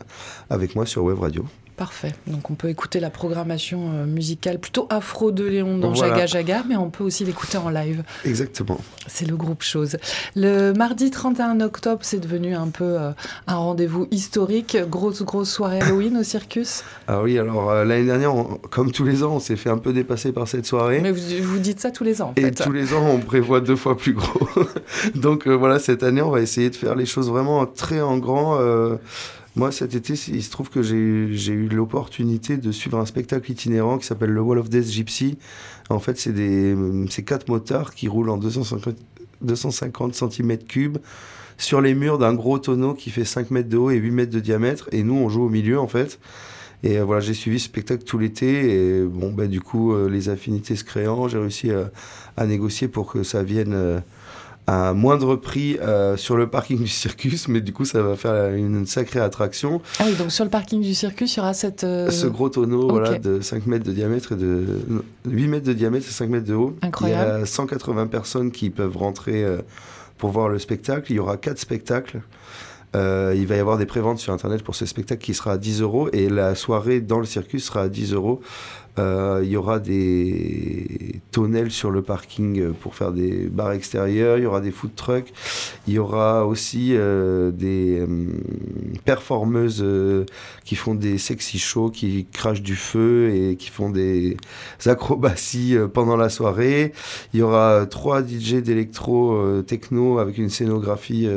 avec 0.51 0.75
moi 0.75 0.87
sur 0.87 1.05
Web 1.05 1.19
Radio. 1.21 1.45
Parfait. 1.77 2.15
Donc 2.27 2.51
on 2.51 2.55
peut 2.55 2.69
écouter 2.71 3.01
la 3.01 3.11
programmation 3.11 3.91
euh, 3.93 4.07
musicale 4.07 4.59
plutôt 4.59 4.87
afro 4.89 5.31
de 5.31 5.45
Léon 5.45 5.77
dans 5.77 5.91
Voilà. 5.93 6.15
Jaga 6.15 6.27
Jaga, 6.27 6.65
mais 6.69 6.77
on 6.77 6.89
peut 6.89 7.05
aussi 7.05 7.25
l'écouter 7.25 7.59
en 7.59 7.69
live. 7.69 8.03
Exactement. 8.25 8.81
C'est 9.07 9.27
le 9.27 9.37
groupe 9.37 9.63
Chose. 9.63 9.97
Le 10.35 10.73
mardi 10.73 11.11
31 11.11 11.61
octobre, 11.61 11.99
c'est 12.03 12.19
devenu 12.19 12.55
un 12.55 12.69
peu 12.69 12.85
euh, 12.85 13.11
un 13.47 13.57
rendez-vous 13.57 14.07
historique. 14.11 14.77
Grosse, 14.89 15.23
grosse 15.23 15.51
soirée 15.51 15.81
Halloween 15.81 16.17
au 16.17 16.23
circus. 16.23 16.83
Ah 17.09 17.21
oui, 17.23 17.39
alors 17.39 17.71
euh, 17.71 17.85
l'année 17.85 18.07
dernière, 18.07 18.35
on- 18.35 18.59
comme 18.71 18.91
tous 18.91 19.05
les 19.05 19.23
ans, 19.23 19.33
on 19.35 19.41
s'est 19.41 19.57
fait 19.57 19.71
un 19.71 19.79
peu 19.79 19.93
dépasser 19.93 20.33
par 20.33 20.49
cette 20.49 20.65
soirée. 20.65 21.01
Mais 21.03 21.13
vous, 21.13 21.21
vous 21.43 21.59
dites 21.59 21.81
ça 21.81 21.91
tous 21.91 22.05
les 22.05 22.23
ans, 22.23 22.29
en 22.37 22.41
Et 22.41 22.45
fait. 22.45 22.53
tous 22.65 22.73
les 22.73 22.95
ans, 22.95 23.05
on 23.07 23.19
prévoit 23.19 23.61
deux 23.61 23.77
fois 23.77 23.97
plus 23.99 24.15
gros. 24.15 24.49
Donc 25.15 25.47
euh, 25.47 25.53
voilà, 25.53 25.79
cette 25.79 26.03
année, 26.03 26.23
on 26.23 26.31
va 26.31 26.41
essayer 26.41 26.71
de 26.71 26.77
faire 26.77 26.95
les 26.95 27.07
choses 27.07 27.29
vraiment 27.29 27.67
très 27.67 28.01
en 28.01 28.17
grand. 28.17 28.59
Euh, 28.61 28.97
moi, 29.57 29.73
cet 29.73 29.95
été, 29.95 30.13
il 30.13 30.43
se 30.43 30.51
trouve 30.51 30.69
que 30.69 30.83
j'ai 30.83 30.97
eu 30.97 31.69
l'opportunité 31.69 32.59
de 32.59 32.71
suivre 32.71 32.99
un 32.99 33.07
spectacle 33.07 33.51
itinérant 33.51 33.97
qui 33.97 34.07
s'appelle 34.07 34.31
le 34.31 34.43
Wall 34.43 34.59
of 34.59 34.69
Death 34.69 34.87
Gypsy. 34.87 35.39
En 35.89 35.99
fait, 35.99 36.19
c'est 36.19 37.23
quatre 37.23 37.49
motards 37.49 37.95
qui 37.95 38.07
roulent 38.07 38.29
en 38.29 38.37
250, 38.37 38.95
250 39.41 40.15
cm3 40.15 40.97
sur 41.57 41.81
les 41.81 41.95
murs 41.95 42.19
d'un 42.19 42.35
gros 42.35 42.59
tonneau 42.59 42.93
qui 42.93 43.09
fait 43.09 43.25
5 43.25 43.51
mètres 43.51 43.71
de 43.71 43.79
haut 43.79 43.91
et 43.91 43.97
8 43.97 44.11
mètres 44.11 44.33
de 44.33 44.41
diamètre. 44.41 44.91
Et 44.93 45.03
nous, 45.03 45.15
on 45.15 45.31
joue 45.31 45.45
au 45.45 45.49
milieu, 45.49 45.81
en 45.81 45.89
fait. 45.89 46.19
Et 46.83 46.99
euh, 46.99 47.05
voilà, 47.05 47.23
j'ai 47.23 47.33
suivi 47.33 47.59
ce 47.59 47.65
spectacle 47.65 48.05
tout 48.05 48.19
l'été. 48.19 48.75
Et 48.75 49.05
bon, 49.05 49.33
bah, 49.33 49.47
du 49.47 49.63
coup, 49.63 49.95
euh, 49.95 50.11
les 50.11 50.29
affinités 50.29 50.77
se 50.77 50.85
créant, 50.85 51.29
j'ai 51.29 51.39
réussi 51.39 51.71
à, 51.71 51.91
à 52.37 52.47
négocier 52.47 52.89
pour 52.89 53.11
que 53.11 53.23
ça 53.23 53.43
vienne 53.43 53.73
euh, 53.73 54.01
à 54.67 54.93
moindre 54.95 55.37
prix 55.37 55.79
euh, 55.81 56.17
sur 56.17 56.37
le 56.37 56.49
parking 56.49 56.79
du 56.79 56.89
circus. 56.89 57.49
Mais 57.49 57.61
du 57.61 57.73
coup, 57.73 57.85
ça 57.85 58.03
va 58.03 58.17
faire 58.17 58.53
une 58.55 58.85
sacrée 58.87 59.21
attraction. 59.21 59.81
Ah 60.01 60.05
oui, 60.07 60.15
donc 60.17 60.33
sur 60.33 60.45
le 60.45 60.51
parking 60.51 60.81
du 60.83 60.95
circus, 60.95 61.35
il 61.35 61.39
y 61.39 61.41
aura 61.41 61.55
cette. 61.55 61.85
euh, 61.85 62.11
Ce 62.11 62.27
gros 62.27 62.49
tonneau 62.49 62.89
voilà, 62.89 63.19
de 63.19 63.41
5 63.41 63.67
mètres 63.67 63.85
de 63.85 63.93
diamètre 63.93 64.33
et 64.33 64.37
de 64.37 64.65
8 65.29 65.47
mètres 65.49 65.67
de 65.67 65.73
diamètre 65.73 66.07
et 66.09 66.13
5 66.13 66.29
mètres 66.31 66.47
de 66.47 66.55
haut. 66.55 66.77
Incroyable. 66.83 67.33
Il 67.37 67.41
y 67.41 67.43
a 67.43 67.47
180 67.47 68.07
personnes 68.09 68.51
qui 68.51 68.71
peuvent 68.71 68.97
rentrer 68.97 69.45
euh, 69.45 69.59
pour 70.19 70.31
voir 70.31 70.49
le 70.49 70.59
spectacle. 70.59 71.13
Il 71.13 71.17
y 71.17 71.19
aura 71.19 71.37
4 71.37 71.59
spectacles. 71.59 72.21
Euh, 72.97 73.35
il 73.37 73.47
va 73.47 73.57
y 73.57 73.59
avoir 73.59 73.77
des 73.77 73.87
préventes 73.87 74.19
sur 74.19 74.33
internet 74.33 74.63
pour 74.63 74.75
ce 74.75 74.87
spectacle 74.87 75.23
qui 75.23 75.35
sera 75.35 75.53
à 75.53 75.59
10 75.59 75.83
euros 75.83 76.09
et 76.13 76.29
la 76.29 76.55
soirée 76.55 77.01
dans 77.01 77.19
le 77.19 77.27
circuit 77.27 77.61
sera 77.61 77.83
à 77.83 77.89
10 77.89 78.15
euros. 78.15 78.41
Euh, 78.99 79.43
il 79.45 79.51
y 79.51 79.59
aura 79.59 79.79
des 79.79 81.21
tonnelles 81.31 81.71
sur 81.71 81.91
le 81.91 82.01
parking 82.01 82.59
euh, 82.59 82.73
pour 82.73 82.95
faire 82.95 83.13
des 83.13 83.47
bars 83.47 83.73
extérieurs, 83.73 84.39
il 84.39 84.45
y 84.45 84.47
aura 84.47 84.63
des 84.63 84.71
food 84.71 84.95
trucks, 84.95 85.31
il 85.87 85.93
y 85.93 85.99
aura 85.99 86.47
aussi 86.47 86.93
des 86.93 88.01
hum, 88.03 88.33
performeuses 89.05 89.85
qui 90.65 90.77
font 90.77 90.95
des 90.95 91.19
sexy 91.19 91.59
shows, 91.59 91.91
qui 91.91 92.27
crachent 92.33 92.63
du 92.63 92.77
feu 92.77 93.35
et 93.35 93.57
qui 93.57 93.69
font 93.69 93.91
des 93.91 94.39
acrobaties 94.87 95.77
pendant 95.93 96.17
la 96.17 96.31
soirée. 96.31 96.95
Il 97.35 97.41
y 97.41 97.43
aura 97.43 97.85
trois 97.85 98.23
DJ 98.23 98.63
d'électro 98.63 99.63
techno 99.67 100.19
avec 100.19 100.39
une 100.39 100.49
scénographie 100.49 101.29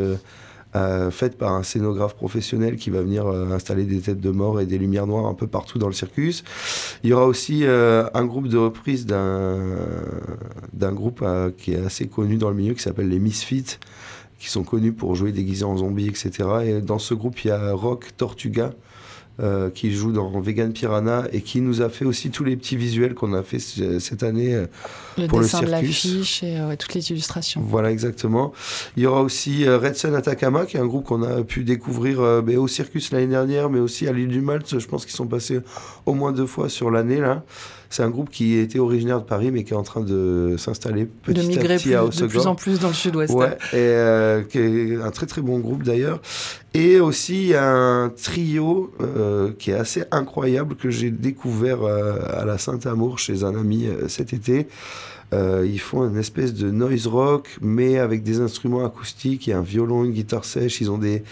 faite 1.12 1.38
par 1.38 1.54
un 1.54 1.64
scénographe 1.64 2.16
professionnel 2.16 2.76
qui 2.76 2.90
va 2.90 3.02
venir 3.02 3.28
installer 3.28 3.86
des 3.86 4.00
têtes 4.00 4.22
de 4.22 4.30
mort 4.30 4.62
et 4.62 4.66
des 4.66 4.78
lumières 4.78 5.08
noires 5.08 5.26
un 5.26 5.34
peu 5.34 5.48
partout 5.48 5.80
dans 5.80 5.88
le 5.88 5.94
circus. 5.94 6.44
Il 7.04 7.10
y 7.10 7.14
aura 7.14 7.26
aussi 7.26 7.66
un 7.66 8.26
groupe 8.26 8.48
de 8.48 8.58
reprise 8.58 9.06
d'un 9.06 10.92
groupe 10.92 11.26
qui 11.58 11.74
est 11.74 11.84
assez 11.84 12.08
connu 12.08 12.38
dans 12.38 12.50
le 12.50 12.56
milieu 12.56 12.74
qui 12.74 12.82
s'appelle 12.82 13.10
les 13.10 13.20
Misfits 13.20 13.78
qui 14.40 14.48
sont 14.50 14.64
connus 14.64 14.94
pour 14.94 15.16
jouer 15.16 15.34
déguisés 15.34 15.66
en 15.66 15.78
zombies, 15.78 16.08
etc. 16.08 16.32
Et 16.66 16.82
dans 16.82 16.98
ce 16.98 17.14
groupe, 17.14 17.44
il 17.44 17.50
y 17.50 17.52
a 17.52 17.74
Rock 17.74 18.12
Tortuga, 18.16 18.72
euh, 19.42 19.70
qui 19.70 19.94
joue 19.94 20.12
dans 20.12 20.40
Vegan 20.42 20.74
Piranha 20.74 21.24
et 21.32 21.42
qui 21.42 21.62
nous 21.62 21.82
a 21.82 21.88
fait 21.88 22.04
aussi 22.04 22.30
tous 22.30 22.44
les 22.44 22.58
petits 22.58 22.76
visuels 22.76 23.14
qu'on 23.14 23.34
a 23.34 23.42
fait 23.42 23.60
cette 23.60 24.24
année 24.24 24.54
euh, 24.54 24.66
le 25.18 25.28
pour 25.28 25.40
dessin 25.40 25.62
le 25.62 25.68
de 25.68 25.72
circus. 25.72 26.04
l'affiche 26.04 26.44
et 26.44 26.60
euh, 26.60 26.76
toutes 26.78 26.94
les 26.94 27.12
illustrations. 27.12 27.62
Voilà, 27.64 27.90
exactement. 27.92 28.52
Il 28.98 29.04
y 29.04 29.06
aura 29.06 29.22
aussi 29.22 29.68
Red 29.68 29.96
Sun 29.96 30.14
Atacama, 30.14 30.66
qui 30.66 30.76
est 30.76 30.82
un 30.82 30.88
groupe 30.88 31.06
qu'on 31.06 31.24
a 31.24 31.44
pu 31.44 31.64
découvrir 31.64 32.20
au 32.20 32.68
circus 32.68 33.12
l'année 33.12 33.28
dernière, 33.28 33.70
mais 33.70 33.80
aussi 33.80 34.08
à 34.08 34.12
l'île 34.12 34.28
du 34.28 34.42
Malte. 34.42 34.78
Je 34.78 34.88
pense 34.88 35.06
qu'ils 35.06 35.16
sont 35.16 35.28
passés 35.28 35.60
au 36.06 36.14
moins 36.14 36.34
deux 36.34 36.46
fois 36.48 36.68
sur 36.68 36.92
l'année 36.92 37.20
là. 37.20 37.44
C'est 37.90 38.04
un 38.04 38.10
groupe 38.10 38.30
qui 38.30 38.56
était 38.58 38.80
originaire 38.80 39.20
de 39.20 39.26
Paris, 39.26 39.50
mais 39.52 39.64
qui 39.64 39.74
est 39.74 39.78
en 39.78 39.84
train 39.84 40.02
de 40.02 40.56
s'installer 40.58 41.06
petit 41.06 41.42
de 41.42 41.48
migrer 41.48 41.74
à 41.74 41.78
petit 41.78 41.90
plus, 41.90 41.96
à 41.96 42.04
de 42.04 42.28
plus 42.28 42.48
en 42.48 42.56
plus 42.56 42.80
dans 42.80 42.90
le 42.90 42.94
sud-ouest. 42.94 43.34
Ouais, 43.34 43.58
et 43.74 43.78
euh, 43.78 44.44
qui 44.44 44.60
est 44.60 45.02
un 45.02 45.10
très 45.12 45.26
très 45.26 45.42
bon 45.42 45.60
groupe 45.60 45.84
d'ailleurs. 45.84 46.22
Et 46.76 47.00
aussi 47.00 47.54
un 47.58 48.12
trio 48.16 48.94
euh, 49.02 49.52
qui 49.58 49.72
est 49.72 49.76
assez 49.76 50.04
incroyable 50.12 50.76
que 50.76 50.92
j'ai 50.92 51.10
découvert 51.10 51.82
euh, 51.82 52.20
à 52.28 52.46
la 52.46 52.60
Saint-Amour 52.60 53.18
chez 53.18 53.44
un 53.44 53.56
ami 53.56 53.88
euh, 53.88 54.08
cet 54.08 54.34
été. 54.34 54.68
Euh, 55.34 55.66
ils 55.70 55.80
font 55.80 56.08
une 56.10 56.18
espèce 56.18 56.54
de 56.54 56.72
noise 56.72 57.08
rock, 57.08 57.58
mais 57.62 58.00
avec 58.00 58.24
des 58.24 58.40
instruments 58.40 58.86
acoustiques. 58.86 59.48
Il 59.48 59.52
y 59.52 59.54
a 59.54 59.60
un 59.60 59.64
violon, 59.64 60.04
une 60.04 60.12
guitare 60.12 60.46
sèche. 60.46 60.82
Ils 60.82 60.90
ont 60.90 60.98
des, 60.98 61.24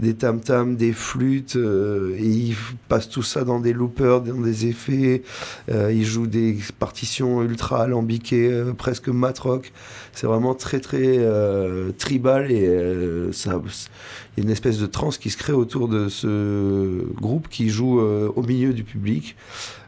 des 0.00 0.14
tam-tams, 0.14 0.76
des 0.76 0.92
flûtes. 0.92 1.56
euh, 1.56 2.14
et 2.18 2.26
ils 2.26 2.56
passent 2.88 3.08
tout 3.08 3.22
ça 3.22 3.44
dans 3.44 3.60
des 3.60 3.72
loopers, 3.72 4.20
dans 4.22 4.40
des 4.40 4.66
effets. 4.66 5.22
Euh, 5.70 5.92
ils 5.92 6.04
jouent 6.04 6.26
des 6.26 6.58
partitions 6.78 7.42
ultra 7.42 7.82
alambiquées, 7.82 8.50
euh, 8.50 8.72
presque 8.72 9.08
mat 9.08 9.38
rock. 9.38 9.72
C'est 10.12 10.26
vraiment 10.26 10.54
très, 10.54 10.80
très 10.80 11.16
euh, 11.18 11.92
tribal. 11.96 12.50
Et 12.50 12.66
euh, 12.66 13.32
ça, 13.32 13.60
il 14.36 14.40
y 14.40 14.40
a 14.40 14.44
une 14.44 14.52
espèce 14.52 14.78
de 14.78 14.86
transe 14.86 15.18
qui 15.18 15.30
se 15.30 15.36
crée 15.36 15.52
autour 15.54 15.88
de 15.88 16.08
ce 16.08 17.04
groupe 17.14 17.48
qui 17.48 17.70
joue 17.70 18.00
au 18.00 18.42
milieu 18.42 18.72
du 18.72 18.84
public 18.84 19.34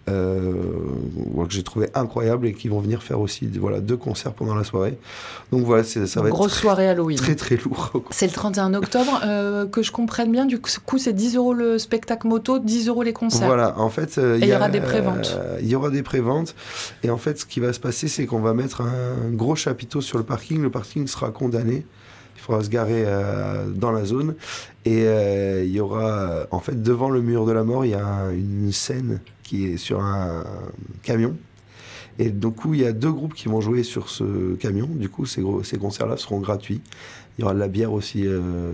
que 0.08 1.52
j'ai 1.52 1.62
trouvé 1.62 1.88
incroyable 1.94 2.46
et 2.46 2.52
qui 2.54 2.68
vont 2.68 2.80
venir 2.80 3.02
faire 3.02 3.20
aussi 3.20 3.46
voilà, 3.58 3.80
deux 3.80 3.96
concerts 3.96 4.32
pendant 4.32 4.54
la 4.54 4.64
soirée. 4.64 4.98
Donc 5.52 5.64
voilà, 5.64 5.84
ça 5.84 6.00
va 6.20 6.28
Grosse 6.30 6.52
être 6.52 6.58
soirée 6.60 6.88
Halloween. 6.88 7.16
très 7.16 7.34
très 7.34 7.56
lourd. 7.56 7.92
C'est 8.10 8.26
le 8.26 8.32
31 8.32 8.74
octobre. 8.74 9.20
Euh, 9.24 9.66
que 9.66 9.82
je 9.82 9.90
comprenne 9.92 10.30
bien, 10.32 10.46
du 10.46 10.58
coup, 10.60 10.98
c'est 10.98 11.12
10 11.12 11.36
euros 11.36 11.54
le 11.54 11.78
spectacle 11.78 12.26
moto, 12.26 12.58
10 12.58 12.88
euros 12.88 13.02
les 13.02 13.12
concerts. 13.12 13.46
Voilà, 13.46 13.78
en 13.78 13.88
fait, 13.90 14.18
euh, 14.18 14.38
il 14.40 14.46
y 14.48 14.54
aura 14.54 14.68
des 14.68 14.80
préventes. 14.80 15.36
euh, 15.38 15.58
il 15.60 15.68
y 15.68 15.74
aura 15.74 15.90
des 15.90 16.02
préventes. 16.02 16.54
Et 17.02 17.10
en 17.10 17.16
fait, 17.18 17.38
ce 17.40 17.46
qui 17.46 17.60
va 17.60 17.72
se 17.72 17.80
passer, 17.80 18.08
c'est 18.08 18.26
qu'on 18.26 18.40
va 18.40 18.54
mettre 18.54 18.82
un 18.82 19.30
gros 19.30 19.56
chapiteau 19.56 20.00
sur 20.00 20.18
le 20.18 20.24
parking. 20.24 20.60
Le 20.62 20.70
parking 20.70 21.06
sera 21.06 21.30
condamné. 21.30 21.84
Il 22.36 22.40
faudra 22.40 22.62
se 22.62 22.68
garer 22.70 23.04
euh, 23.06 23.66
dans 23.68 23.90
la 23.92 24.04
zone. 24.04 24.34
Et 24.84 25.02
euh, 25.06 25.64
il 25.64 25.70
y 25.72 25.80
aura, 25.80 26.46
en 26.50 26.60
fait, 26.60 26.82
devant 26.82 27.10
le 27.10 27.20
mur 27.20 27.44
de 27.46 27.52
la 27.52 27.64
mort, 27.64 27.84
il 27.84 27.90
y 27.90 27.94
a 27.94 28.04
un- 28.06 28.30
une 28.30 28.72
scène 28.72 29.20
qui 29.48 29.64
est 29.64 29.76
sur 29.78 30.00
un 30.00 30.44
camion. 31.02 31.34
Et 32.18 32.30
du 32.30 32.50
coup, 32.50 32.74
il 32.74 32.80
y 32.80 32.84
a 32.84 32.92
deux 32.92 33.12
groupes 33.12 33.34
qui 33.34 33.48
vont 33.48 33.60
jouer 33.60 33.82
sur 33.82 34.10
ce 34.10 34.54
camion. 34.56 34.86
Du 34.86 35.08
coup, 35.08 35.24
ces, 35.24 35.42
ces 35.62 35.78
concerts-là 35.78 36.16
seront 36.16 36.40
gratuits. 36.40 36.82
Il 37.38 37.42
y 37.42 37.44
aura 37.44 37.54
de 37.54 37.60
la 37.60 37.68
bière 37.68 37.92
aussi 37.92 38.26
euh, 38.26 38.72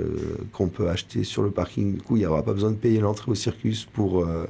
qu'on 0.53 0.69
peut 0.69 0.89
acheter 0.89 1.23
sur 1.23 1.43
le 1.43 1.51
parking. 1.51 1.95
Du 1.95 2.01
coup, 2.01 2.17
il 2.17 2.21
n'y 2.21 2.27
aura 2.27 2.43
pas 2.43 2.55
besoin 2.55 2.71
de 2.71 2.77
payer 2.77 3.01
l'entrée 3.01 3.31
au 3.31 3.35
circus 3.35 3.85
pour 3.85 4.25
euh, 4.25 4.47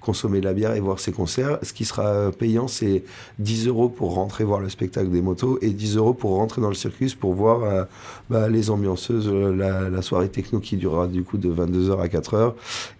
consommer 0.00 0.40
de 0.40 0.46
la 0.46 0.54
bière 0.54 0.74
et 0.74 0.80
voir 0.80 0.98
ces 0.98 1.12
concerts. 1.12 1.58
Ce 1.62 1.72
qui 1.72 1.84
sera 1.84 2.06
euh, 2.06 2.30
payant, 2.30 2.68
c'est 2.68 3.04
10 3.38 3.68
euros 3.68 3.88
pour 3.88 4.14
rentrer 4.14 4.44
voir 4.44 4.60
le 4.60 4.68
spectacle 4.68 5.10
des 5.10 5.20
motos 5.22 5.58
et 5.62 5.70
10 5.70 5.96
euros 5.96 6.14
pour 6.14 6.36
rentrer 6.36 6.60
dans 6.62 6.68
le 6.68 6.74
circus 6.74 7.14
pour 7.14 7.34
voir 7.34 7.62
euh, 7.64 7.84
bah, 8.30 8.48
les 8.48 8.70
ambianceuses, 8.70 9.28
euh, 9.28 9.54
la, 9.54 9.88
la 9.90 10.02
soirée 10.02 10.28
techno 10.28 10.58
qui 10.60 10.76
durera 10.76 11.06
du 11.06 11.22
coup 11.22 11.36
de 11.38 11.50
22h 11.52 12.00
à 12.00 12.06
4h 12.08 12.54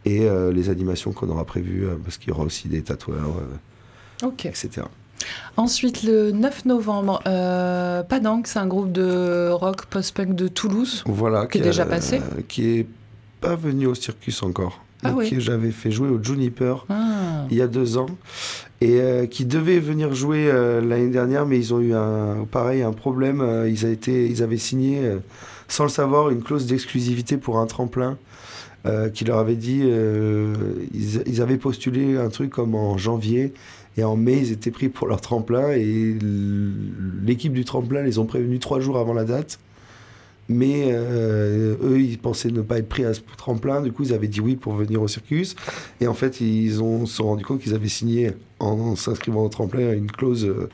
et 0.05 0.29
euh, 0.29 0.53
les 0.53 0.69
animations 0.69 1.13
qu'on 1.13 1.29
aura 1.31 1.45
prévues 1.45 1.87
parce 2.05 2.19
qu'il 2.19 2.29
y 2.29 2.33
aura 2.33 2.45
aussi 2.45 2.69
des 2.69 2.83
tatoueurs, 2.83 3.37
euh, 4.23 4.27
Ok. 4.27 4.45
etc. 4.47 4.83
Ensuite, 5.57 6.03
le 6.03 6.31
9 6.33 6.65
novembre, 6.65 7.21
euh, 7.27 8.03
Padang, 8.03 8.43
c'est 8.45 8.59
un 8.59 8.67
groupe 8.67 8.91
de 8.93 9.51
rock 9.51 9.87
post-punk 9.87 10.35
de 10.35 10.49
Toulouse. 10.49 11.03
Voilà. 11.07 11.47
Qui 11.47 11.59
est 11.59 11.63
déjà 11.63 11.85
passé 11.85 12.21
Qui 12.49 12.79
est 12.79 12.87
pas 13.41 13.55
venu 13.57 13.87
au 13.87 13.95
circus 13.95 14.43
encore. 14.43 14.83
Ah 15.03 15.15
oui. 15.17 15.29
qui 15.29 15.41
j'avais 15.41 15.71
fait 15.71 15.91
jouer 15.91 16.09
au 16.09 16.23
Juniper 16.23 16.85
Ah. 16.89 17.47
il 17.51 17.57
y 17.57 17.63
a 17.63 17.67
deux 17.67 17.97
ans 17.97 18.07
et 18.83 19.01
euh, 19.01 19.27
qui 19.27 19.45
devait 19.45 19.79
venir 19.79 20.15
jouer 20.15 20.49
euh, 20.51 20.81
l'année 20.81 21.09
dernière, 21.11 21.47
mais 21.47 21.59
ils 21.59 21.73
ont 21.75 21.81
eu 21.81 21.95
un 21.95 22.47
pareil 22.51 22.83
un 22.83 22.93
problème. 22.93 23.41
euh, 23.41 23.69
ils, 23.69 23.85
a 23.87 23.91
été, 23.91 24.27
ils 24.27 24.43
avaient 24.43 24.57
signé 24.59 25.01
sans 25.69 25.85
le 25.85 25.91
savoir 25.91 26.31
une 26.31 26.43
clause 26.43 26.67
d'exclusivité 26.67 27.37
pour 27.37 27.59
un 27.59 27.67
tremplin. 27.67 28.19
qui 29.15 29.25
leur 29.27 29.39
avait 29.39 29.57
dit 29.57 29.83
ils, 30.95 31.23
ils 31.27 31.43
avaient 31.43 31.59
postulé 31.59 32.17
un 32.17 32.31
truc 32.31 32.51
comme 32.51 32.75
en 32.75 32.97
janvier 32.97 33.53
et 33.99 34.05
en 34.05 34.17
mai 34.17 34.39
ils 34.39 34.53
étaient 34.53 34.71
pris 34.71 34.89
pour 34.89 35.07
leur 35.07 35.21
tremplin 35.21 35.73
et 35.73 36.17
l'équipe 37.23 37.53
du 37.53 37.65
tremplin 37.67 38.03
les 38.03 38.19
ont 38.19 38.25
prévenus 38.25 38.59
trois 38.61 38.81
jours 38.81 38.97
avant 38.99 39.13
la 39.13 39.25
date 39.25 39.59
mais 40.53 40.89
euh, 40.91 41.77
eux, 41.83 42.01
ils 42.01 42.19
pensaient 42.19 42.51
ne 42.51 42.61
pas 42.61 42.79
être 42.79 42.89
pris 42.89 43.05
à 43.05 43.15
ce 43.15 43.21
tremplin. 43.39 43.81
Du 43.81 43.93
coup, 43.93 44.03
ils 44.03 44.13
avaient 44.13 44.29
dit 44.29 44.41
oui 44.41 44.57
pour 44.57 44.75
venir 44.75 45.01
au 45.01 45.07
circus. 45.09 45.55
Et 46.01 46.09
en 46.09 46.15
fait, 46.15 46.41
ils 46.41 46.83
ont, 46.83 47.07
se 47.07 47.17
sont 47.17 47.25
rendus 47.29 47.45
compte 47.45 47.61
qu'ils 47.61 47.75
avaient 47.75 47.89
signé, 47.89 48.33
en, 48.59 48.97
s'inscrivant 48.97 49.45
au 49.45 49.49
tremplin, 49.49 49.93
une 49.93 50.11
clause 50.11 50.45
euh, 50.45 50.69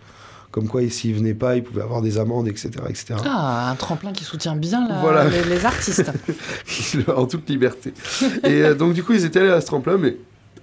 comme 0.50 0.68
quoi, 0.68 0.80
s'ils 0.88 1.14
venaient 1.14 1.34
pas, 1.34 1.56
ils 1.56 1.62
pouvaient 1.62 1.82
avoir 1.82 2.00
des 2.00 2.16
amendes, 2.18 2.48
etc. 2.48 2.70
etc. 2.88 3.16
Ah, 3.26 3.70
un 3.70 3.74
tremplin 3.74 4.12
qui 4.12 4.24
soutient 4.24 4.56
bien 4.56 4.88
la- 4.88 5.00
Voilà. 5.00 5.28
les, 5.28 5.44
les 5.44 5.66
artistes. 5.66 6.10
en 7.14 7.26
toute 7.26 7.48
liberté. 7.50 7.92
Et 8.44 8.62
euh, 8.62 8.74
donc, 8.74 8.94
du 8.94 9.02
coup, 9.04 9.12
ils 9.12 9.24
étaient 9.26 9.40
allés 9.40 9.50
à 9.50 9.60
ce 9.60 9.66
tremplin, 9.66 9.98
mais 9.98 10.16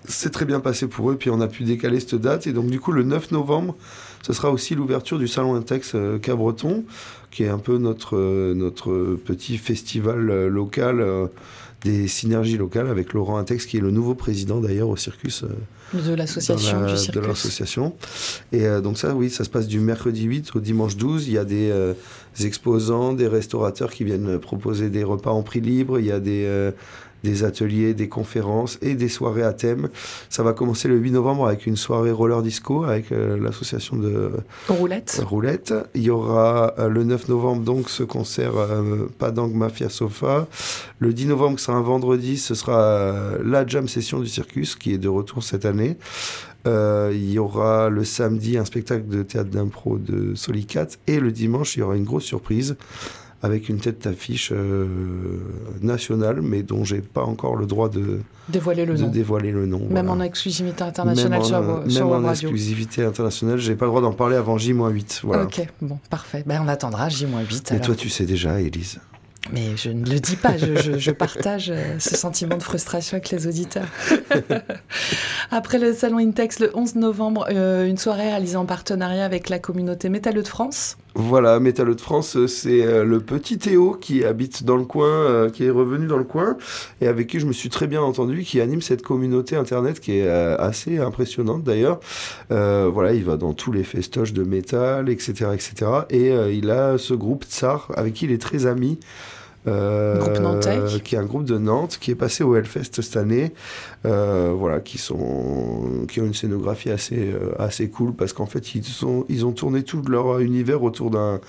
c'est 0.07 0.31
très 0.31 0.45
bien 0.45 0.59
passé 0.59 0.87
pour 0.87 1.09
eux. 1.11 1.15
Puis, 1.15 1.29
on 1.29 1.41
a 1.41 1.47
pu 1.47 1.63
décaler 1.63 1.99
cette 1.99 2.15
date. 2.15 2.47
Et 2.47 2.53
donc, 2.53 2.67
du 2.67 2.79
coup, 2.79 2.91
le 2.91 3.03
9 3.03 3.31
novembre, 3.31 3.75
ce 4.21 4.33
sera 4.33 4.51
aussi 4.51 4.75
l'ouverture 4.75 5.19
du 5.19 5.27
Salon 5.27 5.55
Intex 5.55 5.91
euh, 5.95 6.17
Cabreton, 6.19 6.83
qui 7.31 7.43
est 7.43 7.49
un 7.49 7.57
peu 7.59 7.77
notre, 7.77 8.15
euh, 8.17 8.53
notre 8.53 9.17
petit 9.25 9.57
festival 9.57 10.29
euh, 10.29 10.49
local. 10.49 10.99
euh, 11.01 11.27
des 11.83 12.07
synergies 12.07 12.55
locales 12.57 12.87
avec 12.87 13.11
Laurent 13.11 13.35
Intex, 13.37 13.65
qui 13.65 13.75
est 13.75 13.81
le 13.81 13.91
nouveau 13.91 14.15
président 14.15 14.61
d'ailleurs 14.61 14.87
au 14.87 14.95
circus 14.95 15.43
De 15.93 16.13
l'association 16.13 16.79
la- 16.79 16.87
de 16.95 17.19
l'association. 17.19 17.93
Et 18.53 18.65
donc 18.81 18.97
ça, 18.97 19.13
oui, 19.13 19.29
ça 19.29 19.43
se 19.43 19.49
passe 19.49 19.67
du 19.67 19.81
mercredi 19.81 20.23
8 20.23 20.51
au 20.55 20.61
dimanche 20.61 20.95
12. 20.95 21.27
Il 21.27 21.33
y 21.33 21.37
a 21.37 21.43
des, 21.43 21.69
euh, 21.71 21.93
exposants, 22.39 23.11
des 23.11 23.27
restaurateurs 23.27 23.91
qui 23.91 24.05
viennent 24.05 24.39
proposer 24.39 24.89
des 24.89 25.03
repas 25.03 25.31
en 25.31 25.43
prix 25.43 25.59
libre. 25.59 25.99
Il 25.99 26.05
y 26.05 26.11
a 26.13 26.21
des, 26.21 26.45
euh, 26.45 26.71
des 27.23 27.43
ateliers, 27.43 27.93
des 27.93 28.09
conférences 28.09 28.77
et 28.81 28.95
des 28.95 29.09
soirées 29.09 29.43
à 29.43 29.53
thème. 29.53 29.89
Ça 30.29 30.43
va 30.43 30.53
commencer 30.53 30.87
le 30.87 30.97
8 30.97 31.11
novembre 31.11 31.47
avec 31.47 31.65
une 31.65 31.77
soirée 31.77 32.11
roller 32.11 32.41
disco 32.41 32.83
avec 32.83 33.11
euh, 33.11 33.37
l'association 33.37 33.97
de 33.97 34.31
Roulette. 34.67 35.21
Roulette. 35.25 35.73
Il 35.95 36.03
y 36.03 36.09
aura 36.09 36.73
euh, 36.79 36.89
le 36.89 37.03
9 37.03 37.29
novembre 37.29 37.63
donc 37.63 37.89
ce 37.89 38.03
concert 38.03 38.57
euh, 38.57 39.09
Padang 39.17 39.49
Mafia 39.49 39.89
Sofa. 39.89 40.47
Le 40.99 41.13
10 41.13 41.27
novembre, 41.27 41.59
c'est 41.59 41.71
un 41.71 41.81
vendredi, 41.81 42.37
ce 42.37 42.55
sera 42.55 43.37
la 43.43 43.65
jam 43.67 43.87
session 43.87 44.19
du 44.19 44.27
circus 44.27 44.75
qui 44.75 44.93
est 44.93 44.97
de 44.97 45.09
retour 45.09 45.43
cette 45.43 45.65
année. 45.65 45.97
Euh, 46.65 47.11
il 47.13 47.31
y 47.31 47.39
aura 47.39 47.89
le 47.89 48.05
samedi 48.05 48.57
un 48.57 48.63
spectacle 48.63 49.07
de 49.07 49.21
théâtre 49.23 49.49
d'impro 49.49 49.97
de 49.97 50.33
Solicat 50.33 50.87
et 51.07 51.19
le 51.19 51.31
dimanche 51.31 51.75
il 51.75 51.81
y 51.81 51.83
aura 51.83 51.97
une 51.97 52.05
grosse 52.05 52.23
surprise 52.23 52.77
avec 53.43 53.69
une 53.69 53.77
tête 53.79 54.03
d'affiche 54.05 54.51
euh, 54.53 54.87
nationale 55.81 56.41
mais 56.41 56.63
dont 56.63 56.83
j'ai 56.83 57.01
pas 57.01 57.23
encore 57.23 57.55
le 57.55 57.65
droit 57.65 57.89
de, 57.89 58.19
Dévoiler 58.49 58.85
le 58.85 58.95
de 58.95 59.01
nom. 59.03 59.07
dévoiler 59.09 59.51
le 59.51 59.65
nom. 59.65 59.79
Même 59.79 59.89
voilà. 60.07 60.11
en 60.11 60.21
exclusivité 60.21 60.83
internationale 60.83 61.39
Même 61.39 61.43
sur, 61.43 61.57
en, 61.57 61.89
sur 61.89 62.05
même 62.05 62.13
Web 62.13 62.23
en 62.23 62.27
Radio. 62.27 62.49
exclusivité 62.49 63.03
internationale, 63.03 63.57
j'ai 63.59 63.75
pas 63.75 63.85
le 63.85 63.91
droit 63.91 64.01
d'en 64.01 64.13
parler 64.13 64.35
avant 64.37 64.57
J-8. 64.57 65.19
Voilà. 65.23 65.43
Ok, 65.43 65.61
bon, 65.81 65.99
parfait. 66.09 66.43
Ben, 66.45 66.61
on 66.63 66.67
attendra 66.67 67.09
J-8. 67.09 67.75
Et 67.75 67.79
toi, 67.81 67.95
tu 67.95 68.09
sais 68.09 68.25
déjà, 68.25 68.59
Élise. 68.59 68.99
Mais 69.51 69.75
je 69.75 69.89
ne 69.89 70.05
le 70.09 70.21
dis 70.21 70.37
pas, 70.37 70.55
je, 70.55 70.75
je- 70.77 70.97
je 70.97 71.11
partage 71.11 71.69
euh, 71.69 71.99
ce 71.99 72.15
sentiment 72.15 72.55
de 72.57 72.63
frustration 72.63 73.15
avec 73.17 73.29
les 73.29 73.45
auditeurs. 73.45 73.87
Après 75.51 75.79
le 75.79 75.93
salon 75.93 76.17
Intex, 76.19 76.59
le 76.59 76.71
11 76.75 76.95
novembre, 76.95 77.45
euh, 77.51 77.85
une 77.87 77.97
soirée 77.97 78.23
réalisée 78.29 78.55
en 78.55 78.65
partenariat 78.65 79.25
avec 79.25 79.49
la 79.49 79.59
communauté 79.59 80.07
Métalleux 80.09 80.43
de 80.43 80.47
France. 80.47 80.97
Voilà, 81.15 81.59
Métalleux 81.59 81.93
de 81.93 82.01
France, 82.01 82.35
euh, 82.37 82.47
c'est 82.47 82.83
euh, 82.83 83.03
le 83.03 83.19
petit 83.19 83.59
Théo 83.59 83.95
qui 84.01 84.25
habite 84.25 84.63
dans 84.63 84.77
le 84.77 84.83
coin, 84.83 85.07
euh, 85.07 85.49
qui 85.51 85.63
est 85.63 85.69
revenu 85.69 86.07
dans 86.07 86.17
le 86.17 86.23
coin, 86.23 86.57
et 87.01 87.07
avec 87.07 87.27
qui 87.27 87.39
je 87.39 87.45
me 87.45 87.53
suis 87.53 87.69
très 87.69 87.85
bien 87.85 88.01
entendu, 88.01 88.41
qui 88.41 88.59
anime 88.59 88.81
cette 88.81 89.03
communauté 89.03 89.55
internet 89.55 89.99
qui 89.99 90.13
est 90.13 90.27
assez 90.27 90.97
impressionnante 90.97 91.63
d'ailleurs. 91.63 91.99
Voilà, 92.49 93.13
il 93.13 93.23
va 93.23 93.37
dans 93.37 93.53
tous 93.53 93.71
les 93.71 93.83
festoches 93.83 94.33
de 94.33 94.43
métal, 94.43 95.09
etc., 95.09 95.51
etc. 95.53 95.91
Et 96.09 96.29
il 96.55 96.69
a 96.71 96.97
ce 96.97 97.13
groupe 97.13 97.45
Tsar 97.45 97.91
avec 97.95 98.13
qui 98.13 98.25
il 98.25 98.31
est 98.31 98.41
très 98.41 98.65
ami. 98.65 98.99
Groupe 99.65 100.39
nantais. 100.39 100.79
qui 101.03 101.15
est 101.15 101.17
un 101.17 101.25
groupe 101.25 101.45
de 101.45 101.57
Nantes 101.57 101.97
qui 101.99 102.11
est 102.11 102.15
passé 102.15 102.43
au 102.43 102.55
Hellfest 102.55 103.01
cette 103.01 103.17
année. 103.17 103.53
voilà, 104.03 104.79
qui 104.79 104.97
sont 104.97 106.05
qui 106.07 106.21
ont 106.21 106.25
une 106.25 106.33
scénographie 106.33 106.91
assez 106.91 107.33
assez 107.59 107.89
cool 107.89 108.13
parce 108.13 108.33
qu'en 108.33 108.45
fait 108.45 108.75
ils 108.75 108.83
sont 108.83 109.25
ils 109.29 109.45
ont 109.45 109.53
tourné 109.53 109.83
tout 109.83 110.01
leur 110.07 110.39
univers 110.39 110.83
autour 110.83 111.11
d'un 111.11 111.39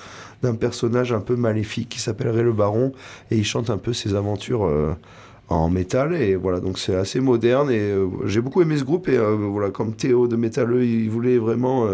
d'un 0.42 0.54
personnage 0.54 1.12
un 1.12 1.20
peu 1.20 1.36
maléfique 1.36 1.88
qui 1.88 2.00
s'appellerait 2.00 2.42
le 2.42 2.52
Baron 2.52 2.92
et 3.30 3.36
ils 3.36 3.44
chantent 3.44 3.70
un 3.70 3.78
peu 3.78 3.92
ses 3.92 4.14
aventures 4.14 4.68
en 5.48 5.68
métal 5.68 6.14
et 6.14 6.36
voilà 6.36 6.60
donc 6.60 6.78
c'est 6.78 6.94
assez 6.94 7.20
moderne 7.20 7.70
et 7.70 7.78
euh, 7.78 8.08
j'ai 8.26 8.40
beaucoup 8.40 8.62
aimé 8.62 8.76
ce 8.78 8.84
groupe 8.84 9.08
et 9.08 9.16
euh, 9.16 9.34
voilà 9.34 9.70
comme 9.70 9.94
Théo 9.94 10.26
de 10.26 10.36
Métalleux 10.36 10.84
il 10.84 11.10
voulait 11.10 11.38
vraiment 11.38 11.86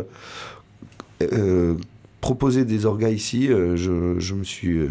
euh, 1.22 1.74
proposer 2.20 2.64
des 2.64 2.86
orgas 2.86 3.08
ici 3.08 3.48
je, 3.48 4.14
je, 4.18 4.34
me 4.34 4.44
suis 4.44 4.88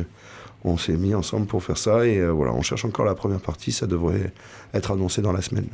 on 0.63 0.77
s'est 0.77 0.97
mis 0.97 1.15
ensemble 1.15 1.45
pour 1.45 1.63
faire 1.63 1.77
ça 1.77 2.05
et 2.05 2.25
voilà 2.27 2.53
on 2.53 2.61
cherche 2.61 2.85
encore 2.85 3.05
la 3.05 3.15
première 3.15 3.39
partie 3.39 3.71
ça 3.71 3.87
devrait 3.87 4.33
être 4.73 4.91
annoncé 4.91 5.21
dans 5.21 5.31
la 5.31 5.41
semaine. 5.41 5.67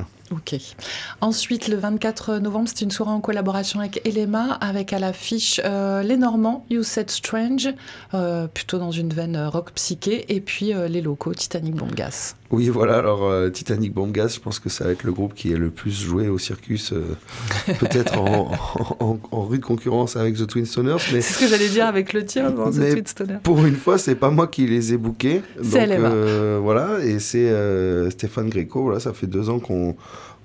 Ensuite, 1.21 1.67
le 1.67 1.75
24 1.75 2.37
novembre, 2.37 2.69
c'est 2.69 2.81
une 2.81 2.91
soirée 2.91 3.11
en 3.11 3.21
collaboration 3.21 3.79
avec 3.79 4.01
Elema, 4.05 4.53
avec 4.53 4.93
à 4.93 4.99
l'affiche 4.99 5.61
euh, 5.63 6.01
Les 6.01 6.17
Normands, 6.17 6.65
You 6.69 6.83
Said 6.83 7.11
Strange, 7.11 7.69
euh, 8.13 8.47
plutôt 8.47 8.79
dans 8.79 8.91
une 8.91 9.13
veine 9.13 9.37
rock 9.37 9.71
psyché, 9.73 10.33
et 10.33 10.41
puis 10.41 10.73
euh, 10.73 10.87
les 10.87 11.01
locaux, 11.01 11.33
Titanic 11.33 11.75
Bomb 11.75 11.93
Gas. 11.93 12.35
Oui, 12.51 12.69
voilà, 12.69 12.97
alors 12.97 13.51
Titanic 13.51 13.93
Bomb 13.93 14.11
Gas, 14.11 14.35
je 14.35 14.39
pense 14.39 14.59
que 14.59 14.69
ça 14.69 14.85
va 14.85 14.91
être 14.91 15.03
le 15.03 15.11
groupe 15.11 15.33
qui 15.33 15.51
est 15.51 15.57
le 15.57 15.71
plus 15.71 16.03
joué 16.03 16.27
au 16.27 16.37
circus, 16.37 16.93
peut-être 17.79 18.19
en, 18.19 18.51
rude 19.31 19.61
concurrence 19.61 20.15
avec 20.15 20.35
The 20.35 20.47
Twin 20.47 20.65
Stoners. 20.65 20.97
C'est 20.99 21.21
ce 21.21 21.39
que 21.39 21.47
j'allais 21.47 21.69
dire 21.69 21.85
avec 21.87 22.13
le 22.13 22.23
tien, 22.23 22.51
The 22.51 22.91
Twin 22.91 23.05
Stoners. 23.05 23.39
Pour 23.43 23.65
une 23.65 23.75
fois, 23.75 23.97
c'est 23.97 24.15
pas 24.15 24.29
moi 24.29 24.47
qui 24.47 24.67
les 24.67 24.93
ai 24.93 24.97
bookés. 24.97 25.41
C'est 25.61 25.79
Elema. 25.79 26.59
voilà, 26.59 27.03
et 27.03 27.19
c'est 27.19 27.51
Stéphane 28.11 28.49
Gréco 28.49 28.83
voilà, 28.83 28.99
ça 28.99 29.13
fait 29.13 29.27
deux 29.27 29.49
ans 29.49 29.59
qu'on 29.59 29.95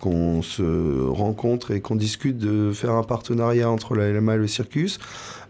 qu'on 0.00 0.40
se 0.40 0.62
rencontre 1.09 1.73
et 1.73 1.80
qu'on 1.80 1.95
discute 1.95 2.38
de 2.38 2.73
faire 2.73 2.92
un 2.92 3.02
partenariat 3.02 3.71
entre 3.71 3.95
la 3.95 4.11
LMA 4.11 4.35
et 4.35 4.38
le 4.38 4.47
circus. 4.47 4.99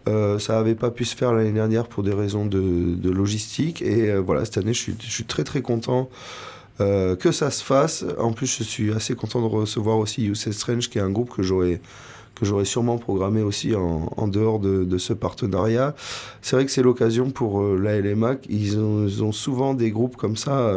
Euh, 0.07 0.39
ça 0.39 0.53
n'avait 0.53 0.75
pas 0.75 0.91
pu 0.91 1.05
se 1.05 1.15
faire 1.15 1.33
l'année 1.33 1.51
dernière 1.51 1.87
pour 1.87 2.03
des 2.03 2.13
raisons 2.13 2.45
de, 2.45 3.09
logistique. 3.09 3.81
Et 3.81 4.09
euh, 4.11 4.19
voilà, 4.19 4.45
cette 4.45 4.57
année, 4.57 4.73
je 4.73 4.91
suis, 4.91 5.25
très 5.25 5.43
très 5.43 5.61
content 5.61 6.09
euh, 6.79 7.15
que 7.15 7.31
ça 7.31 7.51
se 7.51 7.63
fasse. 7.63 8.05
En 8.17 8.33
plus, 8.33 8.57
je 8.57 8.63
suis 8.63 8.91
assez 8.91 9.15
content 9.15 9.41
de 9.41 9.47
recevoir 9.47 9.97
aussi 9.97 10.23
You 10.23 10.35
Strange, 10.35 10.89
qui 10.89 10.97
est 10.97 11.01
un 11.01 11.11
groupe 11.11 11.29
que 11.29 11.43
j'aurais 11.43 11.79
sûrement 12.65 12.97
programmé 12.97 13.41
aussi 13.41 13.75
en, 13.75 14.27
dehors 14.27 14.59
de, 14.59 14.97
ce 14.97 15.13
partenariat. 15.13 15.95
C'est 16.41 16.55
vrai 16.55 16.65
que 16.65 16.71
c'est 16.71 16.83
l'occasion 16.83 17.29
pour 17.29 17.63
la 17.63 17.99
LMA. 17.99 18.35
Ils 18.49 18.79
ont, 18.79 19.31
souvent 19.31 19.73
des 19.73 19.91
groupes 19.91 20.17
comme 20.17 20.37
ça 20.37 20.73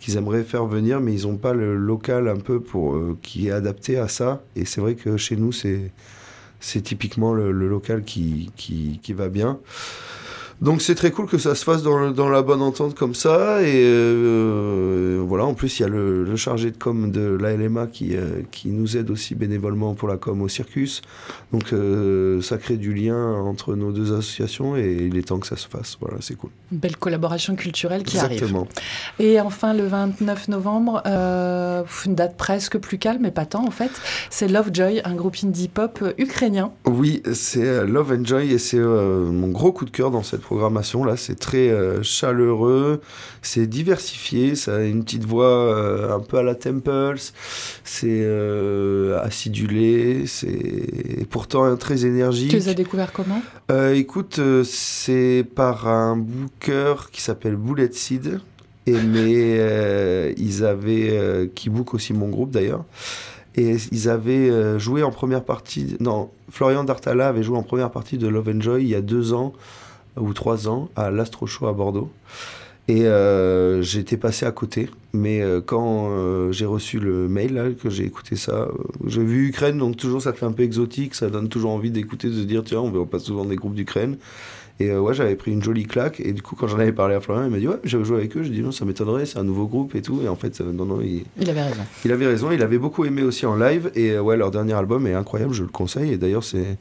qu'ils 0.00 0.16
aimeraient 0.16 0.44
faire 0.44 0.66
venir, 0.66 1.00
mais 1.00 1.14
ils 1.14 1.26
n'ont 1.26 1.36
pas 1.36 1.52
le 1.52 1.76
local 1.76 2.28
un 2.28 2.36
peu 2.36 2.60
pour 2.60 2.94
euh, 2.94 3.18
qui 3.22 3.48
est 3.48 3.50
adapté 3.50 3.98
à 3.98 4.08
ça. 4.08 4.42
Et 4.56 4.64
c'est 4.64 4.80
vrai 4.80 4.94
que 4.94 5.16
chez 5.16 5.36
nous, 5.36 5.52
c'est 5.52 5.90
c'est 6.60 6.82
typiquement 6.82 7.32
le, 7.32 7.50
local 7.50 8.04
qui, 8.04 8.50
qui, 8.56 9.00
qui, 9.02 9.12
va 9.12 9.28
bien. 9.28 9.58
Donc 10.60 10.82
c'est 10.82 10.96
très 10.96 11.12
cool 11.12 11.26
que 11.26 11.38
ça 11.38 11.54
se 11.54 11.62
fasse 11.62 11.84
dans, 11.84 12.10
dans 12.10 12.28
la 12.28 12.42
bonne 12.42 12.62
entente 12.62 12.96
comme 12.96 13.14
ça. 13.14 13.62
Et 13.62 13.84
euh, 13.84 15.22
voilà, 15.24 15.44
en 15.44 15.54
plus 15.54 15.78
il 15.78 15.82
y 15.82 15.84
a 15.84 15.88
le, 15.88 16.34
chargé 16.36 16.72
de 16.72 16.76
com 16.76 17.10
de 17.12 17.36
l'ALMA 17.40 17.86
qui, 17.86 18.16
euh, 18.16 18.42
qui 18.50 18.68
nous 18.68 18.96
aide 18.96 19.10
aussi 19.10 19.34
bénévolement 19.36 19.94
pour 19.94 20.08
la 20.08 20.16
com 20.16 20.42
au 20.42 20.48
circus. 20.48 21.02
Donc 21.52 21.72
euh, 21.72 22.42
ça 22.42 22.58
crée 22.58 22.76
du 22.76 22.92
lien 22.92 23.34
entre 23.34 23.76
nos 23.76 23.92
deux 23.92 24.12
associations 24.12 24.76
et 24.76 25.08
il 25.08 25.16
est 25.16 25.28
temps 25.28 25.38
que 25.38 25.46
ça 25.46 25.56
se 25.56 25.68
fasse. 25.68 25.96
Voilà, 26.00 26.16
c'est 26.20 26.34
cool. 26.34 26.50
Une 26.72 26.78
belle 26.78 26.96
collaboration 26.96 27.54
culturelle 27.54 28.02
qui 28.02 28.16
Exactement. 28.16 28.66
arrive. 29.18 29.30
Et 29.32 29.40
enfin 29.40 29.74
le 29.74 29.86
29 29.86 30.48
novembre, 30.48 31.02
une 31.06 32.14
date 32.16 32.36
presque 32.36 32.78
plus 32.78 32.98
calme, 32.98 33.22
mais 33.22 33.30
pas 33.30 33.46
tant 33.46 33.64
en 33.64 33.70
fait, 33.70 33.92
c'est 34.28 34.48
Lovejoy, 34.48 35.02
un 35.04 35.14
groupe 35.14 35.36
indie 35.44 35.68
pop 35.68 36.02
ukrainien. 36.18 36.72
Oui, 36.84 37.22
c'est 37.32 37.86
Love 37.86 38.12
and 38.18 38.24
Joy 38.24 38.52
et 38.52 38.58
c'est 38.58 38.78
mon 38.78 39.48
gros 39.48 39.70
coup 39.70 39.84
de 39.84 39.90
cœur 39.90 40.10
dans 40.10 40.24
cette 40.24 40.42
programmation 40.48 41.04
là, 41.04 41.18
c'est 41.18 41.38
très 41.38 41.68
euh, 41.68 42.02
chaleureux, 42.02 43.02
c'est 43.42 43.66
diversifié, 43.66 44.54
ça 44.54 44.76
a 44.76 44.80
une 44.80 45.04
petite 45.04 45.26
voix 45.26 45.44
euh, 45.44 46.16
un 46.16 46.20
peu 46.20 46.38
à 46.38 46.42
la 46.42 46.54
Temples, 46.54 47.20
c'est 47.84 48.22
euh, 48.22 49.20
acidulé, 49.22 50.26
c'est 50.26 51.26
pourtant 51.28 51.76
très 51.76 52.06
énergique. 52.06 52.48
Tu 52.48 52.56
les 52.56 52.70
as 52.70 52.74
découverts 52.74 53.12
comment? 53.12 53.42
Écoute, 53.92 54.40
c'est 54.64 55.44
par 55.54 55.86
un 55.86 56.16
booker 56.16 56.94
qui 57.12 57.20
s'appelle 57.20 57.56
Bullet 57.56 57.92
Seed. 57.92 58.40
Et 58.86 58.92
mais 58.92 60.34
ils 60.38 60.64
avaient 60.64 61.50
qui 61.54 61.68
book 61.68 61.92
aussi 61.92 62.14
mon 62.14 62.28
groupe 62.30 62.52
d'ailleurs 62.52 62.86
et 63.54 63.76
ils 63.92 64.08
avaient 64.08 64.78
joué 64.78 65.02
en 65.02 65.10
première 65.10 65.44
partie. 65.44 65.98
Non, 66.00 66.30
Florian 66.48 66.84
Dartala 66.84 67.28
avait 67.28 67.42
joué 67.42 67.58
en 67.58 67.62
première 67.62 67.90
partie 67.90 68.16
de 68.16 68.26
Love 68.28 68.48
and 68.48 68.62
Joy 68.62 68.82
il 68.84 68.88
y 68.88 68.94
a 68.94 69.02
deux 69.02 69.34
ans 69.34 69.52
ou 70.20 70.32
trois 70.32 70.68
ans 70.68 70.88
à 70.96 71.10
l'Astro 71.10 71.46
Show 71.46 71.66
à 71.66 71.72
Bordeaux. 71.72 72.10
Et 72.88 73.04
euh, 73.06 73.82
j'étais 73.82 74.16
passé 74.16 74.46
à 74.46 74.50
côté. 74.50 74.88
Mais 75.12 75.42
euh, 75.42 75.60
quand 75.64 76.08
euh, 76.10 76.52
j'ai 76.52 76.64
reçu 76.64 76.98
le 76.98 77.28
mail, 77.28 77.54
là, 77.54 77.64
que 77.70 77.90
j'ai 77.90 78.04
écouté 78.04 78.34
ça, 78.34 78.68
j'ai 79.06 79.22
vu 79.22 79.48
Ukraine, 79.48 79.78
donc 79.78 79.96
toujours 79.96 80.22
ça 80.22 80.32
fait 80.32 80.46
un 80.46 80.52
peu 80.52 80.62
exotique, 80.62 81.14
ça 81.14 81.28
donne 81.28 81.48
toujours 81.48 81.70
envie 81.70 81.90
d'écouter, 81.90 82.28
de 82.28 82.34
se 82.34 82.44
dire, 82.44 82.62
tiens, 82.64 82.80
on 82.80 82.90
verra 82.90 83.04
pas 83.04 83.18
souvent 83.18 83.44
des 83.44 83.56
groupes 83.56 83.74
d'Ukraine. 83.74 84.16
Et 84.80 84.94
ouais, 84.96 85.12
j'avais 85.12 85.34
pris 85.34 85.50
une 85.50 85.62
jolie 85.62 85.86
claque. 85.86 86.20
Et 86.20 86.32
du 86.32 86.40
coup, 86.40 86.54
quand 86.54 86.68
j'en 86.68 86.78
avais 86.78 86.92
parlé 86.92 87.16
à 87.16 87.20
Florian, 87.20 87.44
il 87.44 87.50
m'a 87.50 87.58
dit, 87.58 87.66
ouais, 87.66 87.80
j'avais 87.82 88.04
joué 88.04 88.18
avec 88.18 88.36
eux. 88.36 88.44
Je 88.44 88.48
dis, 88.48 88.62
non, 88.62 88.70
ça 88.70 88.84
m'étonnerait, 88.84 89.26
c'est 89.26 89.38
un 89.38 89.44
nouveau 89.44 89.66
groupe 89.66 89.96
et 89.96 90.02
tout. 90.02 90.20
Et 90.22 90.28
en 90.28 90.36
fait, 90.36 90.60
non, 90.60 90.84
non, 90.84 91.00
il... 91.00 91.24
il 91.40 91.50
avait 91.50 91.62
raison. 91.62 91.82
Il 92.04 92.12
avait 92.12 92.26
raison, 92.26 92.52
il 92.52 92.62
avait 92.62 92.78
beaucoup 92.78 93.04
aimé 93.04 93.22
aussi 93.22 93.44
en 93.44 93.56
live. 93.56 93.90
Et 93.96 94.16
ouais, 94.18 94.36
leur 94.36 94.52
dernier 94.52 94.74
album 94.74 95.06
est 95.08 95.14
incroyable, 95.14 95.52
je 95.52 95.64
le 95.64 95.68
conseille. 95.68 96.12
Et 96.12 96.16
d'ailleurs, 96.16 96.44
c'est 96.44 96.78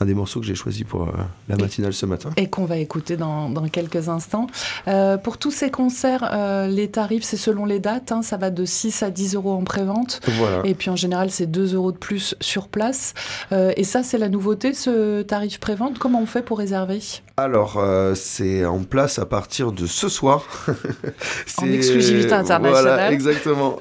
un 0.00 0.06
des 0.06 0.14
morceaux 0.14 0.40
que 0.40 0.46
j'ai 0.46 0.54
choisi 0.54 0.84
pour 0.84 1.02
euh, 1.02 1.12
la 1.48 1.56
matinale 1.56 1.92
ce 1.92 2.06
matin. 2.06 2.30
Et 2.38 2.48
qu'on 2.48 2.64
va 2.64 2.78
écouter 2.78 3.18
dans, 3.18 3.50
dans 3.50 3.68
quelques 3.68 4.08
instants. 4.08 4.46
Euh, 4.88 5.18
pour 5.18 5.36
tous 5.36 5.50
ces 5.50 5.70
concerts, 5.70 6.26
euh, 6.32 6.66
les 6.66 6.88
tarifs, 6.88 7.22
c'est 7.22 7.36
selon 7.36 7.66
les 7.66 7.80
dates. 7.80 8.10
Hein, 8.10 8.22
ça 8.22 8.38
va 8.38 8.48
de 8.48 8.64
6 8.64 9.02
à 9.02 9.10
10 9.10 9.34
euros 9.34 9.52
en 9.52 9.62
prévente. 9.62 10.20
Voilà. 10.38 10.62
Et 10.64 10.74
puis 10.74 10.88
en 10.88 10.96
général, 10.96 11.30
c'est 11.30 11.46
2 11.46 11.74
euros 11.74 11.92
de 11.92 11.98
plus 11.98 12.34
sur 12.40 12.68
place. 12.68 13.12
et 13.52 13.84
ça, 13.84 14.02
c'est 14.02 14.16
la 14.16 14.28
nouveauté, 14.28 14.72
ce 14.72 15.22
tarif 15.22 15.60
prévente. 15.60 15.98
Comment 15.98 16.22
on 16.22 16.26
fait 16.26 16.42
pour 16.42 16.58
réserver? 16.58 17.00
Alors, 17.36 17.82
c'est 18.14 18.64
en 18.64 18.82
place 18.84 19.18
à 19.18 19.26
partir 19.26 19.72
de 19.72 19.86
ce 19.86 20.08
soir. 20.08 20.46
en 21.58 21.66
exclusivité 21.66 22.32
internationale. 22.32 22.82
Voilà, 22.82 23.12
exactement. 23.12 23.78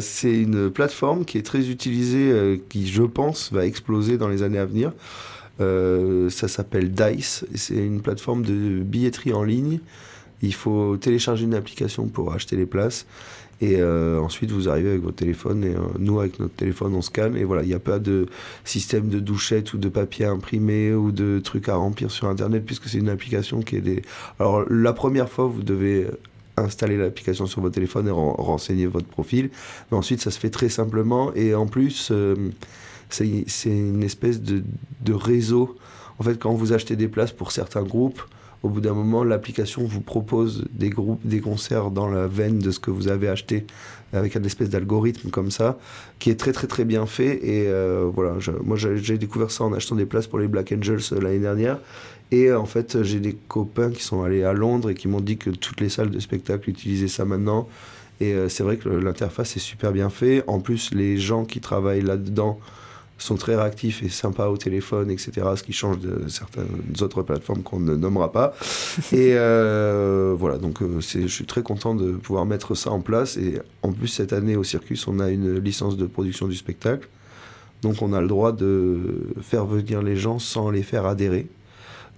C'est 0.00 0.32
une 0.32 0.70
plateforme 0.70 1.24
qui 1.24 1.38
est 1.38 1.46
très 1.46 1.68
utilisée, 1.68 2.62
qui, 2.68 2.86
je 2.86 3.02
pense, 3.02 3.52
va 3.52 3.66
exploser 3.66 4.18
dans 4.18 4.28
les 4.28 4.42
années 4.42 4.58
à 4.58 4.66
venir. 4.66 4.92
Euh, 5.60 6.30
ça 6.30 6.48
s'appelle 6.48 6.92
Dice. 6.92 7.44
C'est 7.54 7.76
une 7.76 8.00
plateforme 8.00 8.42
de 8.42 8.80
billetterie 8.82 9.32
en 9.32 9.42
ligne. 9.42 9.80
Il 10.42 10.54
faut 10.54 10.96
télécharger 10.96 11.44
une 11.44 11.54
application 11.54 12.06
pour 12.08 12.32
acheter 12.32 12.56
les 12.56 12.66
places. 12.66 13.06
Et 13.62 13.76
euh, 13.78 14.20
ensuite, 14.20 14.50
vous 14.50 14.68
arrivez 14.68 14.90
avec 14.90 15.02
votre 15.02 15.16
téléphone. 15.16 15.64
Et 15.64 15.74
euh, 15.74 15.80
nous, 15.98 16.20
avec 16.20 16.38
notre 16.40 16.54
téléphone, 16.54 16.94
on 16.94 17.00
scanne. 17.00 17.36
Et 17.36 17.44
voilà, 17.44 17.62
il 17.62 17.68
n'y 17.68 17.74
a 17.74 17.78
pas 17.78 17.98
de 17.98 18.26
système 18.64 19.08
de 19.08 19.18
douchette 19.18 19.72
ou 19.72 19.78
de 19.78 19.88
papier 19.88 20.26
imprimé 20.26 20.92
ou 20.92 21.10
de 21.10 21.40
trucs 21.42 21.70
à 21.70 21.76
remplir 21.76 22.10
sur 22.10 22.28
Internet, 22.28 22.64
puisque 22.66 22.88
c'est 22.88 22.98
une 22.98 23.08
application 23.08 23.62
qui 23.62 23.76
est 23.76 23.80
des. 23.80 24.02
Alors, 24.38 24.64
la 24.68 24.92
première 24.92 25.30
fois, 25.30 25.46
vous 25.46 25.62
devez 25.62 26.06
installer 26.58 26.98
l'application 26.98 27.46
sur 27.46 27.62
votre 27.62 27.74
téléphone 27.74 28.08
et 28.08 28.10
renseigner 28.10 28.86
votre 28.86 29.06
profil. 29.06 29.50
Mais 29.90 29.96
ensuite, 29.96 30.20
ça 30.20 30.30
se 30.30 30.38
fait 30.38 30.50
très 30.50 30.68
simplement. 30.68 31.32
Et 31.34 31.54
en 31.54 31.66
plus 31.66 32.12
c'est 33.08 33.44
une 33.66 34.02
espèce 34.02 34.40
de, 34.40 34.62
de, 35.02 35.12
réseau. 35.12 35.76
En 36.18 36.24
fait, 36.24 36.38
quand 36.38 36.54
vous 36.54 36.72
achetez 36.72 36.96
des 36.96 37.08
places 37.08 37.32
pour 37.32 37.52
certains 37.52 37.82
groupes, 37.82 38.22
au 38.62 38.68
bout 38.68 38.80
d'un 38.80 38.94
moment, 38.94 39.22
l'application 39.22 39.84
vous 39.84 40.00
propose 40.00 40.64
des 40.72 40.90
groupes, 40.90 41.24
des 41.24 41.40
concerts 41.40 41.90
dans 41.90 42.08
la 42.08 42.26
veine 42.26 42.58
de 42.58 42.70
ce 42.70 42.80
que 42.80 42.90
vous 42.90 43.08
avez 43.08 43.28
acheté, 43.28 43.66
avec 44.12 44.34
une 44.34 44.44
espèce 44.44 44.70
d'algorithme 44.70 45.30
comme 45.30 45.50
ça, 45.50 45.78
qui 46.18 46.30
est 46.30 46.34
très 46.34 46.52
très 46.52 46.66
très 46.66 46.84
bien 46.84 47.06
fait. 47.06 47.38
Et 47.44 47.68
euh, 47.68 48.10
voilà, 48.12 48.36
moi 48.64 48.76
j'ai 48.76 49.18
découvert 49.18 49.50
ça 49.50 49.64
en 49.64 49.72
achetant 49.72 49.94
des 49.94 50.06
places 50.06 50.26
pour 50.26 50.38
les 50.38 50.48
Black 50.48 50.72
Angels 50.72 51.00
euh, 51.12 51.20
l'année 51.20 51.38
dernière. 51.38 51.78
Et 52.32 52.46
euh, 52.46 52.58
en 52.58 52.66
fait, 52.66 53.02
j'ai 53.02 53.20
des 53.20 53.34
copains 53.34 53.90
qui 53.90 54.02
sont 54.02 54.22
allés 54.22 54.42
à 54.42 54.52
Londres 54.52 54.90
et 54.90 54.94
qui 54.94 55.06
m'ont 55.06 55.20
dit 55.20 55.36
que 55.36 55.50
toutes 55.50 55.80
les 55.80 55.88
salles 55.88 56.10
de 56.10 56.18
spectacle 56.18 56.68
utilisaient 56.68 57.08
ça 57.08 57.24
maintenant. 57.24 57.68
Et 58.18 58.34
c'est 58.48 58.62
vrai 58.62 58.78
que 58.78 58.88
l'interface 58.88 59.56
est 59.56 59.60
super 59.60 59.92
bien 59.92 60.08
fait. 60.08 60.42
En 60.46 60.58
plus, 60.58 60.94
les 60.94 61.18
gens 61.18 61.44
qui 61.44 61.60
travaillent 61.60 62.00
là-dedans 62.00 62.58
sont 63.18 63.36
très 63.36 63.56
réactifs 63.56 64.02
et 64.02 64.08
sympas 64.08 64.48
au 64.48 64.56
téléphone, 64.56 65.10
etc. 65.10 65.32
Ce 65.56 65.62
qui 65.62 65.72
change 65.72 65.98
de 65.98 66.28
certaines 66.28 66.66
autres 67.00 67.22
plateformes 67.22 67.62
qu'on 67.62 67.80
ne 67.80 67.94
nommera 67.96 68.32
pas. 68.32 68.54
et 69.12 69.34
euh, 69.34 70.34
voilà, 70.38 70.58
donc 70.58 70.82
euh, 70.82 71.00
je 71.00 71.26
suis 71.26 71.46
très 71.46 71.62
content 71.62 71.94
de 71.94 72.12
pouvoir 72.12 72.46
mettre 72.46 72.74
ça 72.74 72.90
en 72.90 73.00
place. 73.00 73.36
Et 73.36 73.60
en 73.82 73.92
plus, 73.92 74.08
cette 74.08 74.32
année 74.32 74.56
au 74.56 74.64
Circus, 74.64 75.06
on 75.08 75.20
a 75.20 75.30
une 75.30 75.58
licence 75.58 75.96
de 75.96 76.06
production 76.06 76.46
du 76.46 76.56
spectacle. 76.56 77.08
Donc 77.82 78.02
on 78.02 78.12
a 78.12 78.20
le 78.20 78.28
droit 78.28 78.52
de 78.52 79.28
faire 79.42 79.66
venir 79.66 80.02
les 80.02 80.16
gens 80.16 80.38
sans 80.38 80.70
les 80.70 80.82
faire 80.82 81.06
adhérer. 81.06 81.46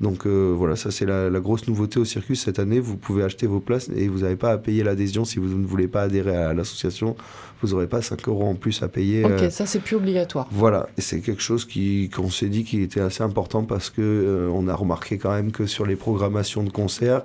Donc 0.01 0.27
euh, 0.27 0.55
voilà, 0.57 0.77
ça 0.77 0.91
c'est 0.91 1.07
la, 1.07 1.29
grosse 1.41 1.67
nouveauté 1.67 1.99
au 1.99 2.05
circus 2.05 2.43
cette 2.45 2.59
année. 2.59 2.79
Vous 2.79 2.97
pouvez 2.97 3.25
acheter 3.25 3.47
vos 3.47 3.61
places 3.61 3.89
et 3.95 4.09
vous 4.09 4.21
n'avez 4.21 4.37
pas 4.37 4.53
à 4.53 4.59
payer 4.59 4.85
l'adhésion 4.85 5.25
si 5.25 5.39
vous 5.39 5.49
ne 5.49 5.67
voulez 5.67 5.89
pas 5.89 6.03
adhérer 6.03 6.37
à 6.37 6.55
l'association. 6.55 7.17
Vous 7.61 7.71
n'aurez 7.71 7.89
pas 7.89 8.01
5 8.01 8.29
euros 8.29 8.45
en 8.45 8.55
plus 8.55 8.83
à 8.85 8.89
payer. 8.89 9.25
Ok, 9.25 9.33
euh, 9.33 9.51
ça 9.51 9.67
c'est 9.67 9.81
plus 9.81 9.97
obligatoire. 9.97 10.47
Voilà, 10.53 10.89
et 10.97 11.01
c'est 11.01 11.21
quelque 11.21 11.43
chose 11.43 11.67
qu'on 12.15 12.31
s'est 12.31 12.49
dit 12.49 12.63
qui 12.63 12.83
était 12.83 13.01
assez 13.01 13.25
important 13.25 13.65
parce 13.65 13.91
que 13.91 14.01
euh, 14.01 14.51
on 14.53 14.69
a 14.69 14.75
remarqué 14.75 15.19
quand 15.19 15.33
même 15.33 15.51
que 15.51 15.67
sur 15.67 15.85
les 15.85 15.97
programmations 15.97 16.63
de 16.63 16.71
concerts, 16.71 17.23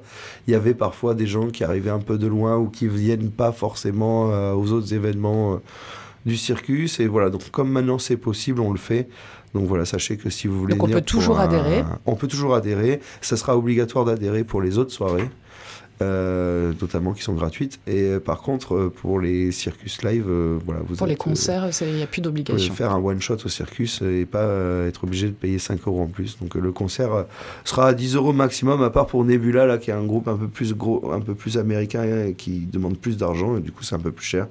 il 0.48 0.52
y 0.52 0.56
avait 0.56 0.74
parfois 0.74 1.14
des 1.14 1.28
gens 1.28 1.50
qui 1.50 1.64
arrivaient 1.64 1.92
un 1.92 2.00
peu 2.00 2.18
de 2.18 2.26
loin 2.26 2.58
ou 2.58 2.70
qui 2.70 2.88
viennent 2.88 3.30
pas 3.30 3.52
forcément 3.52 4.54
aux 4.54 4.72
autres 4.72 4.94
événements 4.94 5.60
du 6.26 6.38
circus. 6.38 7.00
Et 7.00 7.08
voilà, 7.08 7.30
donc 7.30 7.52
comme 7.52 7.70
maintenant 7.70 8.00
c'est 8.00 8.18
possible, 8.18 8.62
on 8.62 8.72
le 8.72 8.80
fait. 8.80 9.08
Donc 9.54 9.68
voilà, 9.68 9.86
sachez 9.86 10.18
que 10.18 10.30
si 10.30 10.48
vous 10.48 10.60
voulez. 10.60 10.76
Donc 10.76 10.84
on 10.84 10.92
peut 10.92 11.02
toujours 11.02 11.40
adhérer. 11.40 11.84
On 12.06 12.16
peut 12.16 12.28
toujours 12.28 12.56
adhérer. 12.56 13.00
Ça 13.22 13.38
sera 13.38 13.58
obligatoire 13.58 14.06
d'adhérer 14.06 14.44
pour 14.44 14.62
les 14.62 14.78
autres 14.78 14.92
soirées. 14.92 15.30
Euh, 16.02 16.74
notamment 16.82 17.14
qui 17.14 17.22
sont 17.22 17.34
gratuites. 17.34 17.80
Et 17.86 18.02
euh, 18.02 18.20
par 18.20 18.42
contre, 18.42 18.76
euh, 18.76 18.90
pour 18.94 19.20
les 19.20 19.52
circus 19.52 20.04
live, 20.04 20.26
voilà, 20.66 20.82
vous 20.86 20.96
Pour 20.96 21.08
les 21.08 21.16
concerts, 21.16 21.70
il 21.82 21.94
n'y 21.94 22.02
a 22.02 22.08
plus 22.08 22.22
d'obligation. 22.22 22.74
faire 22.74 22.92
un 22.92 23.00
one-shot 23.00 23.38
au 23.46 23.48
circus 23.48 24.02
et 24.02 24.26
pas 24.26 24.48
être 24.88 25.04
obligé 25.04 25.28
de 25.28 25.34
payer 25.34 25.60
5 25.60 25.80
euros 25.88 26.02
en 26.02 26.08
plus. 26.08 26.40
Donc 26.40 26.56
le 26.56 26.72
concert 26.72 27.26
sera 27.64 27.88
à 27.88 27.94
10 27.94 28.16
euros 28.16 28.34
maximum, 28.34 28.82
à 28.82 28.90
part 28.90 29.06
pour 29.06 29.24
Nebula, 29.24 29.66
là, 29.68 29.78
qui 29.78 29.92
est 29.92 29.94
un 29.94 30.04
groupe 30.04 30.28
un 30.28 30.36
peu 30.36 30.48
plus 30.48 30.74
gros, 30.74 31.12
un 31.14 31.22
peu 31.22 31.36
plus 31.36 31.58
américain 31.58 32.04
et 32.04 32.34
qui 32.34 32.66
demande 32.66 32.98
plus 32.98 33.16
d'argent, 33.16 33.56
et 33.58 33.62
du 33.62 33.72
coup 33.72 33.84
c'est 33.84 33.96
un 33.96 34.00
peu 34.00 34.12
plus 34.12 34.26
cher. 34.26 34.48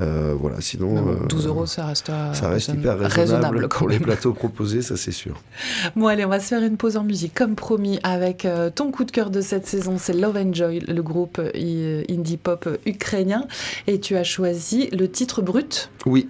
Euh, 0.00 0.34
voilà, 0.38 0.60
sinon. 0.60 1.16
12 1.28 1.44
euh, 1.44 1.48
euros, 1.48 1.66
ça 1.66 1.86
reste, 1.86 2.06
ça 2.06 2.48
reste 2.48 2.68
hyper 2.68 2.98
raisonnable, 2.98 3.68
pour 3.68 3.88
les 3.88 3.98
plateaux 3.98 4.32
proposés, 4.32 4.82
ça 4.82 4.96
c'est 4.96 5.12
sûr. 5.12 5.40
Bon, 5.96 6.06
allez, 6.06 6.24
on 6.24 6.28
va 6.28 6.40
se 6.40 6.46
faire 6.46 6.62
une 6.62 6.76
pause 6.76 6.96
en 6.96 7.04
musique, 7.04 7.34
comme 7.34 7.54
promis, 7.54 8.00
avec 8.02 8.44
euh, 8.44 8.70
ton 8.70 8.90
coup 8.90 9.04
de 9.04 9.10
cœur 9.10 9.30
de 9.30 9.40
cette 9.40 9.66
saison, 9.66 9.96
c'est 9.98 10.14
Love 10.14 10.36
and 10.36 10.54
Joy, 10.54 10.80
le 10.80 11.02
groupe 11.02 11.40
indie 11.54 12.36
pop 12.36 12.68
ukrainien. 12.86 13.46
Et 13.86 14.00
tu 14.00 14.16
as 14.16 14.24
choisi 14.24 14.88
le 14.90 15.10
titre 15.10 15.42
brut 15.42 15.90
Oui. 16.06 16.28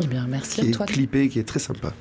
Eh 0.00 0.06
bien, 0.06 0.26
merci 0.28 0.60
qui 0.60 0.68
à 0.68 0.72
toi. 0.72 0.86
Qui 0.86 0.92
est 0.92 0.96
clippé, 0.96 1.28
qui 1.28 1.40
est 1.40 1.48
très 1.48 1.58
sympa. 1.58 1.92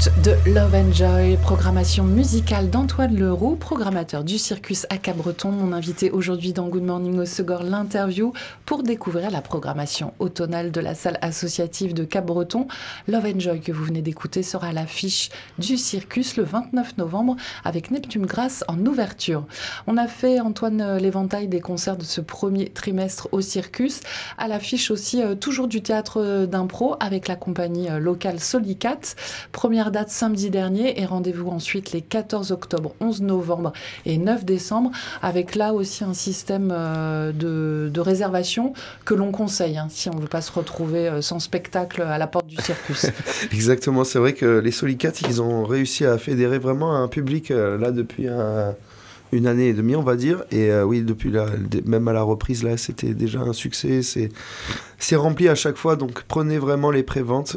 De 0.00 0.34
Love 0.50 0.74
and 0.74 0.92
Joy, 0.94 1.36
programmation 1.42 2.04
musicale 2.04 2.70
d'Antoine 2.70 3.14
Leroux, 3.14 3.54
programmateur 3.54 4.24
du 4.24 4.38
circus 4.38 4.86
à 4.88 4.96
Cabreton. 4.96 5.50
Mon 5.50 5.74
invité 5.74 6.10
aujourd'hui 6.10 6.54
dans 6.54 6.68
Good 6.68 6.84
Morning 6.84 7.18
au 7.18 7.26
Segor, 7.26 7.64
l'interview 7.64 8.32
pour 8.64 8.82
découvrir 8.82 9.30
la 9.30 9.42
programmation 9.42 10.14
automnale 10.18 10.70
de 10.70 10.80
la 10.80 10.94
salle 10.94 11.18
associative 11.20 11.92
de 11.92 12.04
Cabreton. 12.04 12.66
Love 13.08 13.26
and 13.26 13.40
Joy 13.40 13.60
que 13.60 13.72
vous 13.72 13.84
venez 13.84 14.00
d'écouter 14.00 14.42
sera 14.42 14.68
à 14.68 14.72
l'affiche 14.72 15.28
du 15.58 15.76
circus 15.76 16.38
le 16.38 16.44
29 16.44 16.96
novembre 16.96 17.36
avec 17.64 17.90
Neptune 17.90 18.24
Grasse 18.24 18.64
en 18.68 18.78
ouverture. 18.86 19.44
On 19.86 19.98
a 19.98 20.06
fait, 20.06 20.40
Antoine, 20.40 20.96
l'éventail 20.96 21.46
des 21.46 21.60
concerts 21.60 21.98
de 21.98 22.04
ce 22.04 22.22
premier 22.22 22.70
trimestre 22.70 23.28
au 23.32 23.42
circus. 23.42 24.00
À 24.38 24.48
l'affiche 24.48 24.90
aussi, 24.90 25.22
euh, 25.22 25.34
toujours 25.34 25.68
du 25.68 25.82
théâtre 25.82 26.22
euh, 26.22 26.46
d'impro 26.46 26.96
avec 27.00 27.28
la 27.28 27.36
compagnie 27.36 27.90
euh, 27.90 27.98
locale 27.98 28.40
Solicat. 28.40 29.00
Première 29.52 29.89
date 29.90 30.10
samedi 30.10 30.50
dernier 30.50 31.00
et 31.00 31.04
rendez-vous 31.04 31.48
ensuite 31.48 31.92
les 31.92 32.00
14 32.00 32.52
octobre, 32.52 32.94
11 33.00 33.22
novembre 33.22 33.72
et 34.06 34.18
9 34.18 34.44
décembre 34.44 34.90
avec 35.22 35.54
là 35.54 35.72
aussi 35.72 36.04
un 36.04 36.14
système 36.14 36.72
euh, 36.72 37.32
de, 37.32 38.00
réservation 38.00 38.72
que 39.04 39.14
l'on 39.14 39.30
conseille 39.30 39.76
hein, 39.76 39.88
si 39.90 40.08
on 40.08 40.14
ne 40.14 40.22
veut 40.22 40.28
pas 40.28 40.40
se 40.40 40.50
retrouver 40.52 41.08
euh, 41.08 41.20
sans 41.20 41.38
spectacle 41.38 42.02
à 42.02 42.16
la 42.16 42.26
porte 42.26 42.46
du 42.46 42.56
circus. 42.56 43.06
Exactement, 43.52 44.04
c'est 44.04 44.18
vrai 44.18 44.32
que 44.32 44.58
les 44.58 44.70
Solicats, 44.70 45.12
ils 45.28 45.42
ont 45.42 45.64
réussi 45.64 46.06
à 46.06 46.16
fédérer 46.16 46.58
vraiment 46.58 46.96
un 46.96 47.08
public 47.08 47.50
euh, 47.50 47.76
là 47.76 47.90
depuis 47.90 48.28
une 49.32 49.46
année 49.46 49.68
et 49.68 49.74
demie, 49.74 49.96
on 49.96 50.02
va 50.02 50.16
dire. 50.16 50.44
Et 50.50 50.72
oui, 50.82 51.02
depuis 51.02 51.30
la, 51.30 51.46
même 51.84 52.08
à 52.08 52.12
la 52.12 52.22
reprise, 52.22 52.62
là, 52.62 52.76
c'était 52.76 53.14
déjà 53.14 53.40
un 53.40 53.52
succès. 53.52 54.00
C'est 54.98 55.16
rempli 55.16 55.48
à 55.48 55.54
chaque 55.54 55.76
fois, 55.76 55.96
donc 55.96 56.22
prenez 56.26 56.58
vraiment 56.58 56.90
les 56.90 57.02
préventes. 57.02 57.56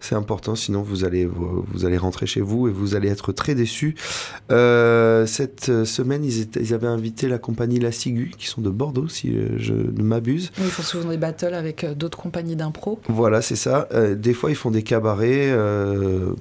C'est 0.00 0.14
important, 0.14 0.54
sinon 0.54 0.82
vous 0.82 1.04
allez, 1.04 1.26
vous, 1.26 1.84
allez 1.84 1.96
rentrer 1.96 2.26
chez 2.26 2.40
vous 2.40 2.68
et 2.68 2.70
vous 2.70 2.94
allez 2.94 3.08
être 3.08 3.32
très 3.32 3.54
déçus. 3.54 3.96
Euh, 4.50 5.26
cette 5.26 5.84
semaine, 5.84 6.24
ils, 6.24 6.48
ils, 6.60 6.74
avaient 6.74 6.86
invité 6.86 7.28
la 7.28 7.38
compagnie 7.38 7.80
La 7.80 7.90
Sigu, 7.90 8.30
qui 8.38 8.46
sont 8.46 8.60
de 8.60 8.70
Bordeaux, 8.70 9.08
si 9.08 9.36
euh, 9.36 9.58
je 9.58 9.74
ne 9.74 10.02
m'abuse. 10.02 10.50
ils 10.58 10.64
font 10.66 10.82
souvent 10.82 11.10
des 11.10 11.16
battles 11.16 11.54
avec 11.54 11.82
euh, 11.82 11.94
d'autres 11.94 12.18
compagnies 12.18 12.56
d'impro. 12.56 13.00
Voilà, 13.08 13.42
c'est 13.42 13.56
ça. 13.56 13.88
des 14.14 14.34
fois, 14.34 14.50
ils 14.50 14.56
font 14.56 14.70
des 14.70 14.82
cabarets 14.82 15.52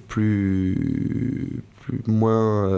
plus, 0.08 1.64
plus, 1.82 2.02
moins 2.06 2.70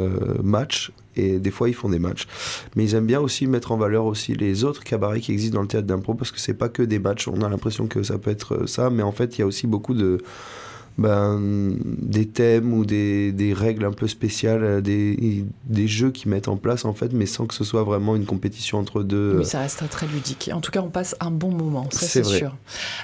match 0.41 0.91
et 1.15 1.39
des 1.39 1.51
fois 1.51 1.69
ils 1.69 1.73
font 1.73 1.89
des 1.89 1.99
matchs. 1.99 2.27
Mais 2.75 2.85
ils 2.85 2.95
aiment 2.95 3.05
bien 3.05 3.19
aussi 3.19 3.47
mettre 3.47 3.71
en 3.71 3.77
valeur 3.77 4.05
aussi 4.05 4.33
les 4.33 4.63
autres 4.63 4.83
cabarets 4.83 5.19
qui 5.19 5.31
existent 5.31 5.55
dans 5.55 5.61
le 5.61 5.67
théâtre 5.67 5.87
d'impro 5.87 6.13
parce 6.13 6.31
que 6.31 6.39
c'est 6.39 6.53
pas 6.53 6.69
que 6.69 6.83
des 6.83 6.99
matchs. 6.99 7.27
On 7.27 7.41
a 7.41 7.49
l'impression 7.49 7.87
que 7.87 8.03
ça 8.03 8.17
peut 8.17 8.31
être 8.31 8.67
ça, 8.67 8.89
mais 8.89 9.03
en 9.03 9.11
fait 9.11 9.37
il 9.37 9.41
y 9.41 9.43
a 9.43 9.47
aussi 9.47 9.67
beaucoup 9.67 9.93
de 9.93 10.19
ben, 10.99 11.77
des 11.81 12.27
thèmes 12.27 12.73
ou 12.73 12.85
des, 12.85 13.31
des, 13.31 13.53
règles 13.53 13.85
un 13.85 13.93
peu 13.93 14.07
spéciales, 14.07 14.63
euh, 14.63 14.81
des, 14.81 15.45
des, 15.65 15.87
jeux 15.87 16.11
qui 16.11 16.27
mettent 16.27 16.49
en 16.49 16.57
place 16.57 16.83
en 16.83 16.93
fait, 16.93 17.13
mais 17.13 17.25
sans 17.25 17.45
que 17.45 17.53
ce 17.53 17.63
soit 17.63 17.83
vraiment 17.83 18.17
une 18.17 18.25
compétition 18.25 18.79
entre 18.79 19.01
deux. 19.01 19.37
Oui, 19.37 19.45
ça 19.45 19.59
reste 19.59 19.87
très 19.89 20.07
ludique. 20.07 20.51
En 20.53 20.59
tout 20.59 20.71
cas, 20.71 20.81
on 20.81 20.89
passe 20.89 21.15
un 21.21 21.31
bon 21.31 21.51
moment, 21.51 21.87
ça 21.91 22.05
c'est 22.05 22.25
sûr. 22.25 22.55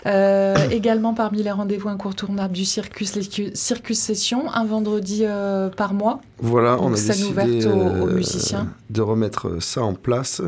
Euh, 0.06 0.56
également 0.72 1.14
parmi 1.14 1.42
les 1.42 1.52
rendez-vous 1.52 1.88
incontournables 1.88 2.54
du 2.54 2.66
circus, 2.66 3.16
les 3.16 3.56
circus 3.56 3.98
sessions, 3.98 4.52
un 4.52 4.66
vendredi 4.66 5.22
euh, 5.24 5.70
par 5.70 5.94
mois. 5.94 6.20
Voilà, 6.40 6.78
on 6.82 6.90
a 6.90 6.96
décidé 6.96 7.66
aux, 7.66 8.08
musiciens. 8.08 8.68
de 8.90 9.02
remettre 9.02 9.62
ça 9.62 9.82
en 9.84 9.94
place. 9.94 10.42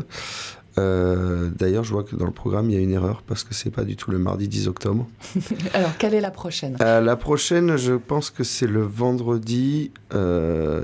Euh, 0.78 1.50
d'ailleurs, 1.54 1.84
je 1.84 1.92
vois 1.92 2.04
que 2.04 2.16
dans 2.16 2.26
le 2.26 2.32
programme, 2.32 2.70
il 2.70 2.74
y 2.74 2.78
a 2.78 2.80
une 2.80 2.92
erreur 2.92 3.22
parce 3.26 3.44
que 3.44 3.52
c'est 3.54 3.70
pas 3.70 3.84
du 3.84 3.96
tout 3.96 4.10
le 4.10 4.18
mardi 4.18 4.48
10 4.48 4.68
octobre. 4.68 5.06
Alors, 5.74 5.96
quelle 5.98 6.14
est 6.14 6.20
la 6.20 6.30
prochaine? 6.30 6.76
Euh, 6.80 7.00
La 7.00 7.16
prochaine, 7.16 7.76
je 7.76 7.94
pense 7.94 8.30
que 8.30 8.44
c'est 8.44 8.66
le 8.66 8.82
vendredi 8.82 9.90
euh, 10.14 10.82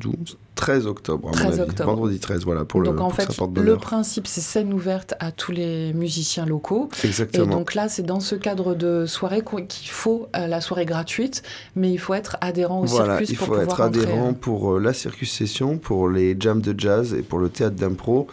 12, 0.00 0.36
13 0.60 0.86
octobre, 0.86 1.30
Vendredi 1.78 2.18
13, 2.18 2.44
voilà, 2.44 2.64
pour 2.66 2.82
donc 2.82 2.96
le 2.96 3.00
en 3.00 3.10
fait, 3.10 3.28
le 3.56 3.76
principe, 3.76 4.26
c'est 4.26 4.42
scène 4.42 4.74
ouverte 4.74 5.14
à 5.18 5.32
tous 5.32 5.52
les 5.52 5.94
musiciens 5.94 6.44
locaux. 6.44 6.90
Exactement. 7.02 7.44
Et 7.44 7.48
donc 7.48 7.74
là, 7.74 7.88
c'est 7.88 8.02
dans 8.02 8.20
ce 8.20 8.34
cadre 8.34 8.74
de 8.74 9.06
soirée 9.06 9.42
qu'il 9.68 9.90
faut 9.90 10.28
euh, 10.36 10.46
la 10.46 10.60
soirée 10.60 10.84
gratuite, 10.84 11.42
mais 11.76 11.90
il 11.90 11.98
faut 11.98 12.12
être 12.12 12.36
adhérent 12.42 12.82
au 12.82 12.86
circus 12.86 13.32
pour 13.32 13.48
pouvoir 13.48 13.62
il 13.62 13.66
faut 13.66 13.72
être 13.72 13.80
adhérent 13.80 14.28
hein. 14.30 14.36
pour 14.38 14.74
euh, 14.74 14.80
la 14.80 14.92
circus 14.92 15.32
session, 15.32 15.78
pour 15.78 16.10
les 16.10 16.36
jams 16.38 16.60
de 16.60 16.78
jazz 16.78 17.14
et 17.14 17.22
pour 17.22 17.38
le 17.38 17.48
théâtre 17.48 17.76
d'impro 17.76 18.26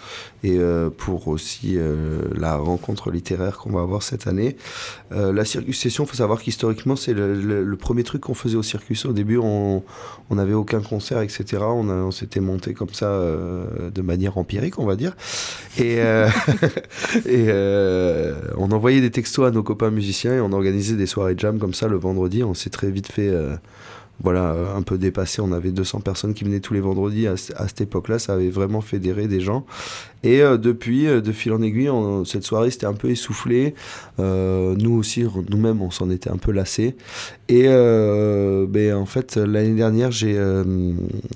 et 0.43 0.57
euh, 0.57 0.89
pour 0.89 1.29
aussi 1.29 1.77
la 2.35 2.57
rencontre 2.57 3.09
littéraire 3.09 3.57
qu'on 3.57 3.71
va 3.71 3.81
avoir 3.81 4.03
cette 4.03 4.27
année. 4.27 4.57
la 5.11 5.45
circus 5.45 5.79
session, 5.79 6.03
il 6.03 6.07
faut 6.07 6.17
savoir 6.17 6.41
qu'historiquement, 6.41 6.95
c'est 6.95 7.13
le, 7.13 7.77
premier 7.77 8.03
truc 8.03 8.23
qu'on 8.23 8.33
faisait 8.33 8.57
au 8.57 8.63
circus. 8.63 9.05
Au 9.05 9.13
début, 9.13 9.37
on 9.37 9.83
n'avait 10.29 10.53
aucun 10.53 10.81
concert, 10.81 11.21
etc. 11.21 11.63
On, 11.63 11.89
a, 11.89 12.11
s'était 12.17 12.39
monté 12.39 12.73
comme 12.73 12.93
ça 12.93 13.07
euh, 13.07 13.89
de 13.89 14.01
manière 14.01 14.37
empirique, 14.37 14.79
on 14.79 14.85
va 14.85 14.95
dire. 14.95 15.15
Et, 15.77 15.99
euh, 15.99 16.29
et 17.25 17.47
euh, 17.49 18.35
on 18.57 18.71
envoyait 18.71 19.01
des 19.01 19.11
textos 19.11 19.47
à 19.47 19.51
nos 19.51 19.63
copains 19.63 19.91
musiciens 19.91 20.33
et 20.33 20.41
on 20.41 20.51
organisait 20.51 20.95
des 20.95 21.05
soirées 21.05 21.35
jam 21.37 21.59
comme 21.59 21.73
ça 21.73 21.87
le 21.87 21.97
vendredi. 21.97 22.43
On 22.43 22.53
s'est 22.53 22.69
très 22.69 22.89
vite 22.89 23.11
fait 23.11 23.31
voilà, 24.21 24.55
un 24.75 24.81
peu 24.81 24.97
dépassé. 24.97 25.41
On 25.41 25.51
avait 25.51 25.71
200 25.71 26.01
personnes 26.01 26.33
qui 26.33 26.43
venaient 26.43 26.59
tous 26.59 26.73
les 26.73 26.79
vendredis. 26.79 27.27
À, 27.27 27.37
cette 27.37 27.81
époque-là, 27.81 28.19
ça 28.19 28.33
avait 28.33 28.49
vraiment 28.49 28.81
fédéré 28.81 29.27
des 29.27 29.39
gens. 29.39 29.65
Et 30.23 30.39
depuis, 30.39 31.05
de 31.05 31.31
fil 31.31 31.53
en 31.53 31.61
aiguille, 31.61 31.89
cette 32.25 32.43
soirée 32.43 32.71
s'était 32.71 32.87
un 32.87 32.93
peu 32.93 33.09
essoufflée. 33.09 33.75
nous 34.17 34.93
aussi, 34.97 35.25
nous-mêmes, 35.49 35.81
on 35.81 35.91
s'en 35.91 36.09
était 36.09 36.31
un 36.31 36.37
peu 36.37 36.51
lassés. 36.51 36.95
Et 37.47 37.67
ben, 37.67 38.95
en 38.95 39.05
fait, 39.05 39.37
l'année 39.37 39.75
dernière, 39.75 40.11
j'ai 40.11 40.37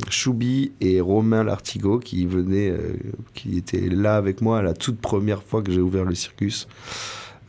Choubi 0.10 0.72
et 0.82 1.00
Romain 1.00 1.44
Lartigot 1.44 2.00
qui 2.00 2.26
venaient, 2.26 2.74
qui 3.36 3.58
étaient 3.58 3.90
là 3.90 4.16
avec 4.16 4.42
moi 4.42 4.60
à 4.60 4.62
la 4.64 4.74
toute 4.74 5.00
première 5.00 5.44
fois 5.44 5.62
que 5.62 5.72
j'ai 5.72 5.82
ouvert 5.82 6.04
le 6.04 6.16
circus. 6.16 6.68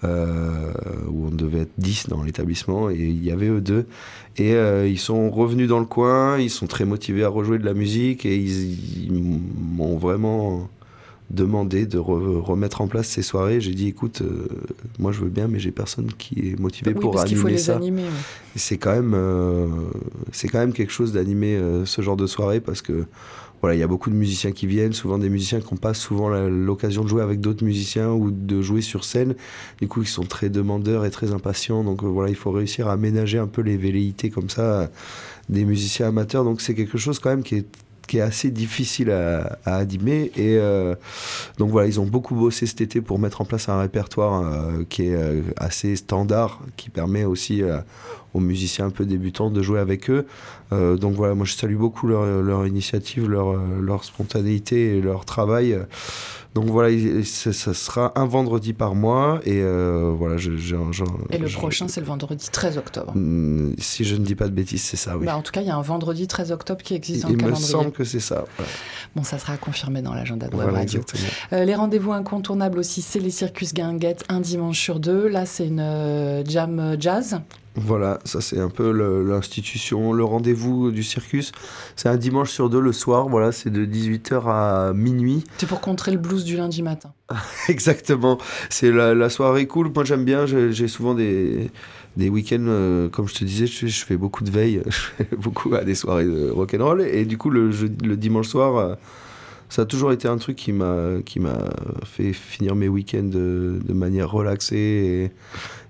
Euh, 0.05 0.73
où 1.07 1.29
on 1.29 1.31
devait 1.31 1.61
être 1.61 1.73
10 1.79 2.09
dans 2.09 2.25
l'établissement, 2.25 2.91
et 2.91 2.97
il 2.97 3.25
y 3.25 3.31
avait 3.31 3.47
eux 3.47 3.61
deux. 3.61 3.87
Et 4.37 4.55
euh, 4.55 4.89
ils 4.89 4.99
sont 4.99 5.31
revenus 5.31 5.69
dans 5.69 5.79
le 5.79 5.87
coin, 5.87 6.39
ils 6.39 6.51
sont 6.51 6.67
très 6.67 6.85
motivés 6.85 7.23
à 7.23 7.29
rejouer 7.29 7.59
de 7.59 7.65
la 7.65 7.73
musique, 7.73 8.27
et 8.27 8.37
ils, 8.37 9.13
m'ont 9.13 9.97
vraiment 9.97 10.69
demandé 11.31 11.87
de 11.87 11.99
remettre 11.99 12.81
en 12.81 12.89
place 12.89 13.07
ces 13.07 13.23
soirées. 13.23 13.61
J'ai 13.61 13.75
dit, 13.75 13.87
écoute, 13.87 14.23
euh, 14.23 14.49
moi 14.99 15.13
je 15.13 15.21
veux 15.21 15.31
bien, 15.31 15.47
mais 15.47 15.61
j'ai 15.61 15.71
personne 15.71 16.09
qui 16.19 16.51
est 16.51 16.59
motivé 16.59 16.95
pour 16.95 17.13
parce 17.13 17.27
animer 17.27 17.41
faut 17.41 17.49
les 17.49 17.59
ça. 17.59 17.77
Animer, 17.77 18.03
C'est 18.57 18.79
quand 18.79 19.01
même, 19.01 19.17
c'est 20.33 20.49
quand 20.49 20.59
même 20.59 20.73
quelque 20.73 20.93
chose 20.93 21.13
d'animer 21.13 21.61
ce 21.85 22.03
genre 22.03 22.17
de 22.17 22.27
soirée 22.27 22.61
parce 22.61 22.83
que 22.83 23.05
voilà, 23.63 23.77
il 23.77 23.79
y 23.79 23.85
a 23.85 23.87
beaucoup 23.87 24.11
de 24.11 24.17
musiciens 24.17 24.51
qui 24.51 24.67
viennent, 24.67 24.93
souvent 24.93 25.19
des 25.19 25.29
musiciens 25.29 25.61
qui 25.61 25.73
n'ont 25.73 25.79
pas 25.79 25.95
souvent 25.95 26.29
l'occasion 26.29 27.05
de 27.05 27.09
jouer 27.09 27.23
avec 27.23 27.39
d'autres 27.39 27.65
musiciens 27.65 28.11
ou 28.11 28.33
de 28.33 28.61
jouer 28.61 28.83
sur 28.83 29.05
scène. 29.05 29.37
Du 29.81 29.87
coup, 29.87 30.03
ils 30.03 30.09
sont 30.09 30.25
très 30.25 30.49
demandeurs 30.49 31.05
et 31.05 31.13
très 31.13 31.33
impatients. 31.33 31.85
Donc 31.85 32.03
euh, 32.03 32.09
voilà, 32.09 32.29
il 32.29 32.35
faut 32.35 32.51
réussir 32.51 32.89
à 32.89 32.95
aménager 32.95 33.39
un 33.39 33.47
peu 33.47 33.63
les 33.63 33.77
velléités 33.77 34.31
comme 34.31 34.51
ça 34.51 34.63
euh, 34.63 34.87
des 35.49 35.65
musiciens 35.65 36.09
amateurs. 36.09 36.43
Donc 36.43 36.61
c'est 36.61 36.75
quelque 36.75 36.99
chose 36.99 37.21
quand 37.21 37.31
même 37.31 37.45
qui 37.45 37.55
est 37.55 37.67
qui 38.09 38.19
est 38.19 38.23
assez 38.23 38.51
difficile 38.51 39.13
à, 39.13 39.59
à 39.65 39.77
animer. 39.77 40.33
Et 40.35 40.59
euh, 40.59 40.97
donc 41.59 41.71
voilà, 41.71 41.87
ils 41.87 42.01
ont 42.01 42.05
beaucoup 42.05 42.35
bossé 42.35 42.67
cet 42.67 42.81
été 42.81 43.01
pour 43.01 43.21
mettre 43.21 43.41
en 43.41 43.45
place 43.45 43.69
un 43.69 43.79
répertoire 43.79 44.45
qui 44.89 45.05
est 45.05 45.17
assez 45.57 45.95
standard, 45.95 46.61
qui 46.77 46.91
permet 46.91 47.25
aussi 47.25 47.63
aux 48.35 48.41
musiciens 48.41 48.87
un 48.87 48.91
peu 48.91 49.05
débutants 49.05 49.51
de 49.51 49.63
jouer 49.63 49.81
avec 49.81 50.11
eux. 50.11 50.27
Euh, 50.73 50.97
donc 50.97 51.15
voilà, 51.15 51.35
moi 51.35 51.45
je 51.45 51.55
salue 51.55 51.77
beaucoup 51.77 52.07
leur, 52.07 52.25
leur 52.25 52.67
initiative, 52.67 53.29
leur, 53.29 53.55
leur, 53.81 54.05
spontanéité 54.05 54.97
et 54.97 55.01
leur 55.01 55.25
travail. 55.25 55.79
Donc 56.55 56.67
voilà, 56.67 56.95
ça 57.25 57.73
sera 57.73 58.13
un 58.15 58.27
vendredi 58.27 58.75
par 58.75 58.95
mois 58.95 59.41
et 59.45 59.63
euh, 59.63 60.13
voilà. 60.15 60.37
Je, 60.37 60.51
et 61.31 61.39
le 61.39 61.49
prochain, 61.49 61.89
c'est 61.89 62.01
le 62.01 62.07
vendredi 62.07 62.49
13 62.53 62.77
octobre. 62.77 63.13
Hmm, 63.15 63.73
si 63.79 64.05
je 64.05 64.17
ne 64.17 64.25
dis 64.25 64.35
pas 64.35 64.49
de 64.49 64.53
bêtises, 64.53 64.83
c'est 64.83 64.99
ça, 64.99 65.17
oui. 65.17 65.25
Bah, 65.25 65.37
en 65.37 65.41
tout 65.41 65.53
cas, 65.53 65.63
il 65.63 65.67
y 65.67 65.71
a 65.71 65.77
un 65.77 65.83
vendredi 65.83 66.27
13 66.27 66.53
octobre 66.53 66.83
qui 66.83 66.95
existe 66.95 67.23
dans 67.23 67.31
le 67.31 67.37
calendrier. 67.37 67.59
Il 67.59 67.77
me 67.77 67.83
semble 67.83 67.93
que 67.93 68.05
c'est 68.05 68.21
ça. 68.21 68.45
Bon, 69.17 69.23
ça 69.23 69.39
sera 69.39 69.57
confirmé 69.57 70.03
dans 70.03 70.13
l'agenda 70.13 70.49
de 70.49 70.55
Web 70.55 70.71
Radio. 70.71 71.01
Euh, 71.55 71.65
les 71.65 71.75
rendez-vous 71.75 72.13
incontournables 72.13 72.79
aussi, 72.79 73.01
c'est 73.01 73.21
les 73.21 73.31
Circus 73.31 73.73
Guinguette, 73.73 74.25
un 74.29 74.41
dimanche 74.41 74.79
sur 74.79 75.01
deux. 75.01 75.29
Là, 75.29 75.47
c'est 75.47 75.67
une 75.67 76.45
jam 76.47 76.97
jazz 77.01 77.41
voilà, 77.75 78.19
ça 78.25 78.41
c'est 78.43 78.61
un 78.61 78.69
peu 78.69 78.91
l'institution, 79.27 80.13
le, 80.13 80.25
rendez-vous 80.25 80.91
du 80.91 81.03
circus. 81.03 81.53
C'est 81.97 82.09
un 82.09 82.17
dimanche 82.17 82.51
sur 82.51 82.69
deux 82.69 82.81
le 82.81 82.93
soir, 82.93 83.29
voilà, 83.29 83.51
c'est 83.51 83.71
de 83.71 83.87
18h 83.87 84.43
à 84.47 84.93
minuit. 84.93 85.45
C'est 85.57 85.69
pour 85.69 85.81
contrer 85.81 86.13
le 86.13 86.19
blues 86.19 86.45
du 86.45 86.57
lundi 86.57 86.83
matin. 86.83 87.13
Exactement, 87.69 88.39
c'est 88.69 88.91
la, 88.91 89.31
soirée 89.31 89.67
cool. 89.67 89.91
Moi 89.95 90.05
j'aime 90.05 90.25
bien, 90.25 90.45
j'ai 90.47 90.89
souvent 90.89 91.15
des, 91.15 91.71
des 92.19 92.29
week-ends, 92.29 92.59
euh, 92.61 93.09
comme 93.09 93.27
je 93.27 93.35
te 93.35 93.45
disais, 93.45 93.67
je, 93.67 94.05
fais 94.05 94.19
beaucoup 94.19 94.45
de 94.45 94.51
veille, 94.51 94.83
je 94.87 94.99
fais 95.17 95.29
beaucoup 95.37 95.75
à 95.75 95.83
des 95.85 95.95
soirées 95.95 96.27
de 96.27 96.51
rock'n'roll. 96.51 97.01
Et 97.01 97.25
du 97.25 97.39
coup, 97.39 97.49
le, 97.49 97.71
le 97.71 98.17
dimanche 98.19 98.49
soir, 98.49 98.77
euh, 98.77 98.95
ça 99.71 99.83
a 99.83 99.85
toujours 99.87 100.13
été 100.13 100.29
un 100.29 100.37
truc 100.37 100.57
qui 100.57 100.73
m'a 100.73 101.07
fait 102.05 102.35
finir 102.35 102.75
mes 102.75 102.89
week-ends 102.89 103.23
de, 103.23 103.81
de 103.83 103.93
manière 103.95 104.31
relaxée. 104.31 105.33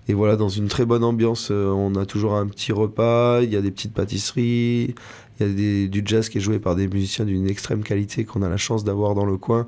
Et, 0.09 0.15
voilà, 0.15 0.37
dans 0.37 0.49
une 0.49 0.69
très 0.69 0.85
bonne 0.85 1.05
ambiance, 1.05 1.51
on 1.51 1.95
a 1.95 2.07
toujours 2.07 2.35
un 2.35 2.47
petit 2.47 2.73
repas, 2.73 3.41
il 3.43 3.53
y 3.53 3.57
a 3.57 3.61
des 3.61 3.71
petites 3.71 3.95
pâtisseries, 3.95 4.95
il 5.41 5.47
y 5.47 5.85
a 5.85 5.89
du 5.89 6.03
jazz 6.05 6.29
qui 6.29 6.39
est 6.39 6.41
joué 6.41 6.59
par 6.59 6.77
des 6.77 6.89
musiciens 6.89 7.25
d'une 7.25 7.49
extrême 7.49 7.83
qualité 7.83 8.25
qu'on 8.25 8.43
a 8.43 8.49
la 8.49 8.57
chance 8.57 8.85
d'avoir 8.85 9.15
dans 9.15 9.25
le 9.25 9.37
coin. 9.37 9.67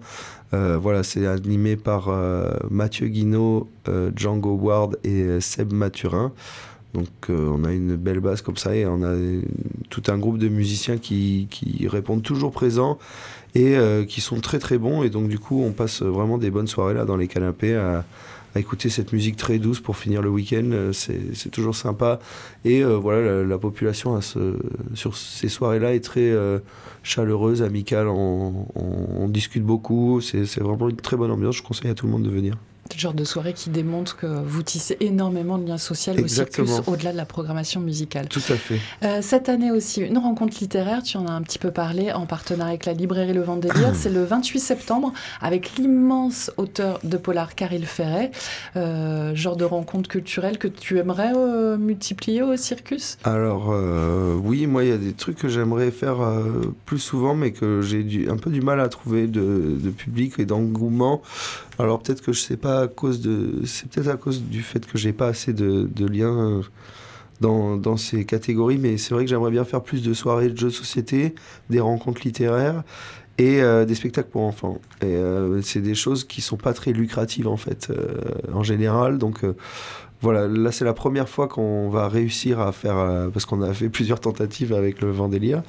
voilà, 0.53 1.03
c'est 1.03 1.27
animé 1.27 1.77
par 1.77 2.11
Mathieu 2.71 3.09
Guinaud, 3.09 3.69
Django 4.15 4.55
Ward 4.55 4.99
et 5.05 5.41
Seb 5.41 5.73
Mathurin. 5.73 6.33
Donc 6.95 7.09
on 7.29 7.65
a 7.65 7.73
une 7.73 7.97
belle 7.97 8.21
base 8.21 8.41
comme 8.41 8.57
ça 8.57 8.75
et 8.75 8.87
on 8.87 9.03
a 9.03 9.15
tout 9.91 10.03
un 10.09 10.19
groupe 10.19 10.39
de 10.39 10.49
musiciens 10.49 10.97
qui, 10.99 11.49
qui 11.51 11.89
répondent 11.89 12.23
toujours 12.23 12.53
présents 12.53 12.99
et 13.55 13.77
euh, 13.77 14.05
qui 14.05 14.21
sont 14.21 14.41
très 14.41 14.59
très 14.59 14.79
bons. 14.79 15.03
Et 15.03 15.11
donc 15.11 15.29
du 15.29 15.39
coup, 15.39 15.63
on 15.63 15.73
passe 15.73 16.03
vraiment 16.03 16.39
des 16.39 16.51
bonnes 16.51 16.67
soirées 16.67 16.95
là 16.95 17.05
dans 17.05 17.17
les 17.17 17.29
canapés 17.29 17.75
écouter 18.61 18.89
cette 18.89 19.13
musique 19.13 19.37
très 19.37 19.59
douce 19.59 19.81
pour 19.81 19.97
finir 19.97 20.23
le 20.23 20.31
week-end. 20.31 20.71
Euh, 20.73 20.93
c'est 20.93 21.51
toujours 21.51 21.75
sympa. 21.75 22.19
Et 22.65 22.83
euh, 22.83 22.97
voilà, 22.97 23.45
la, 23.45 23.59
population 23.59 24.21
sur 24.95 25.17
ces 25.17 25.49
soirées-là 25.49 25.95
est 25.95 26.05
très 26.05 26.33
chaleureuse, 27.03 27.63
amicale. 27.63 28.09
On, 28.09 28.67
on 28.75 29.29
discute 29.29 29.65
beaucoup. 29.65 30.21
C'est 30.21 30.61
vraiment 30.61 30.89
une 30.89 30.97
très 30.97 31.17
bonne 31.17 31.31
ambiance. 31.31 31.57
Je 31.57 31.63
conseille 31.63 31.91
à 31.91 31.95
tout 31.95 32.07
le 32.07 32.13
monde 32.13 32.25
de 32.25 32.31
venir 32.31 32.57
le 32.93 32.99
genre 32.99 33.15
de 33.15 33.25
soirée 33.25 33.55
qui 33.55 33.71
démontre 33.71 34.17
que 34.17 34.27
vous 34.27 34.63
tissez 34.63 34.97
énormément 35.01 35.59
de 35.59 35.67
liens 35.67 35.79
sociaux 35.79 36.13
au 36.23 36.29
circus 36.29 36.71
au-delà 36.87 37.13
de 37.13 37.17
la 37.17 37.25
programmation 37.25 37.81
musicale. 37.81 38.29
Tout 38.29 38.43
à 38.49 38.57
fait. 38.57 38.79
Euh, 39.03 39.21
cette 39.23 39.49
année 39.49 39.71
aussi, 39.71 40.03
une 40.03 40.19
rencontre 40.19 40.57
littéraire, 40.61 41.03
tu 41.03 41.17
en 41.17 41.27
as 41.27 41.33
un 41.33 41.43
petit 41.43 41.59
peu 41.59 41.71
parlé, 41.71 42.13
en 42.13 42.27
partenariat 42.27 42.71
avec 42.71 42.85
la 42.85 42.93
librairie 42.93 43.33
Le 43.33 43.43
Vendélier. 43.43 43.75
C'est 43.95 44.11
le 44.11 44.25
28 44.25 44.61
septembre 44.61 45.13
avec 45.41 45.77
l'immense 45.77 46.51
auteur 46.57 47.01
de 47.05 47.17
polar 47.17 47.55
Caril 47.55 47.87
Ferret. 47.87 48.31
Euh, 48.77 49.35
genre 49.35 49.57
de 49.57 49.65
rencontre 49.65 50.09
culturelle 50.09 50.59
que 50.59 50.69
tu 50.69 50.99
aimerais 50.99 51.33
euh, 51.35 51.77
multiplier 51.79 52.43
au 52.43 52.57
circus? 52.57 53.19
Alors 53.25 53.75
oui, 54.43 54.67
moi 54.67 54.85
il 54.85 54.91
y 54.91 54.93
a 54.93 54.99
des 54.99 55.13
trucs 55.13 55.39
que 55.39 55.49
j'aimerais 55.49 55.91
faire 55.91 56.17
plus 56.85 56.99
souvent 56.99 57.35
mais 57.35 57.53
que 57.53 57.81
j'ai 57.83 58.29
un 58.29 58.37
peu 58.37 58.51
du 58.51 58.61
mal 58.61 58.81
à 58.81 58.89
trouver 58.89 59.27
de, 59.27 59.79
de 59.81 59.91
public 59.91 60.39
et 60.39 60.45
d'engouement. 60.45 61.23
Alors 61.79 62.01
peut-être 62.01 62.23
que 62.23 62.33
je 62.33 62.41
sais 62.41 62.57
pas 62.57 62.83
à 62.83 62.89
cause 62.89 63.21
de, 63.21 63.63
c'est 63.65 63.89
peut-être 63.89 64.09
à 64.09 64.17
cause 64.17 64.43
du 64.43 64.63
fait 64.63 64.87
que 64.87 64.97
j'ai 64.99 65.13
pas 65.13 65.29
assez 65.29 65.53
de, 65.53 66.07
liens 66.07 66.61
dans, 67.41 67.77
dans, 67.77 67.97
ces 67.97 68.25
catégories, 68.25 68.79
mais 68.79 68.97
c'est 68.97 69.13
vrai 69.15 69.25
que 69.25 69.31
j'aimerais 69.31 69.51
bien 69.51 69.65
faire 69.65 69.83
plus 69.83 70.03
de 70.03 70.15
soirées 70.15 70.51
de 70.51 70.57
jeux 70.57 70.69
de 70.69 70.73
société, 70.73 71.35
des 71.71 71.81
rencontres 71.81 72.23
littéraires 72.25 72.85
et 73.39 73.63
euh, 73.63 73.85
des 73.85 73.95
spectacles 73.95 74.31
pour 74.31 74.43
enfants. 74.43 74.79
Et 75.03 75.07
euh, 75.07 75.61
c'est 75.63 75.81
des 75.81 75.95
choses 75.95 76.25
qui 76.25 76.41
sont 76.41 76.57
pas 76.57 76.73
très 76.73 76.93
lucratives 76.93 77.49
en 77.49 77.57
fait, 77.57 77.89
euh, 77.91 78.19
en 78.53 78.63
général. 78.63 79.19
Donc 79.19 79.41
voilà, 80.21 80.47
là 80.47 80.73
c'est 80.73 80.85
la 80.85 80.95
première 80.95 81.29
fois 81.29 81.49
qu'on 81.49 81.89
va 81.91 82.09
réussir 82.09 82.61
à 82.61 82.73
faire, 82.73 83.29
parce 83.33 83.45
qu'on 83.45 83.61
a 83.63 83.75
fait 83.75 83.89
plusieurs 83.89 84.21
tentatives 84.21 84.73
avec 84.73 85.01
le 85.01 85.11
Vendélire. 85.11 85.63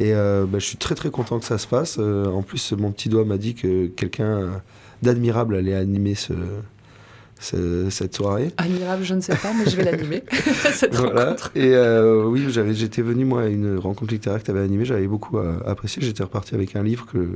Et 0.00 0.12
bah, 0.12 0.58
je 0.58 0.64
suis 0.64 0.78
très 0.78 0.94
très 0.94 1.10
content 1.10 1.38
que 1.38 1.44
ça 1.44 1.58
se 1.58 1.66
passe. 1.66 1.98
en 1.98 2.42
plus, 2.42 2.72
mon 2.72 2.90
petit 2.92 3.08
doigt 3.08 3.24
m'a 3.24 3.36
dit 3.36 3.54
que 3.54 3.86
quelqu'un 3.88 4.62
d'admirable 5.02 5.56
aller 5.56 5.74
animer 5.74 6.14
ce, 6.14 6.34
cette 7.40 8.14
soirée. 8.14 8.52
Admirable, 8.56 9.04
je 9.04 9.14
ne 9.14 9.20
sais 9.20 9.36
pas, 9.36 9.52
mais 9.56 9.70
je 9.70 9.76
vais 9.76 9.84
l'animer, 9.84 10.22
cette 10.72 10.96
rencontre. 10.96 11.50
Et 11.54 11.74
euh, 11.74 12.24
oui, 12.24 12.46
j'étais 12.50 13.02
venu, 13.02 13.24
moi, 13.24 13.42
à 13.42 13.46
une 13.46 13.78
rencontre 13.78 14.12
littéraire 14.12 14.40
que 14.40 14.44
tu 14.44 14.50
avais 14.50 14.60
animée, 14.60 14.84
j'avais 14.84 15.06
beaucoup 15.06 15.38
euh, 15.38 15.58
apprécié. 15.66 16.02
J'étais 16.02 16.22
reparti 16.22 16.54
avec 16.54 16.76
un 16.76 16.82
livre 16.82 17.06
que, 17.06 17.28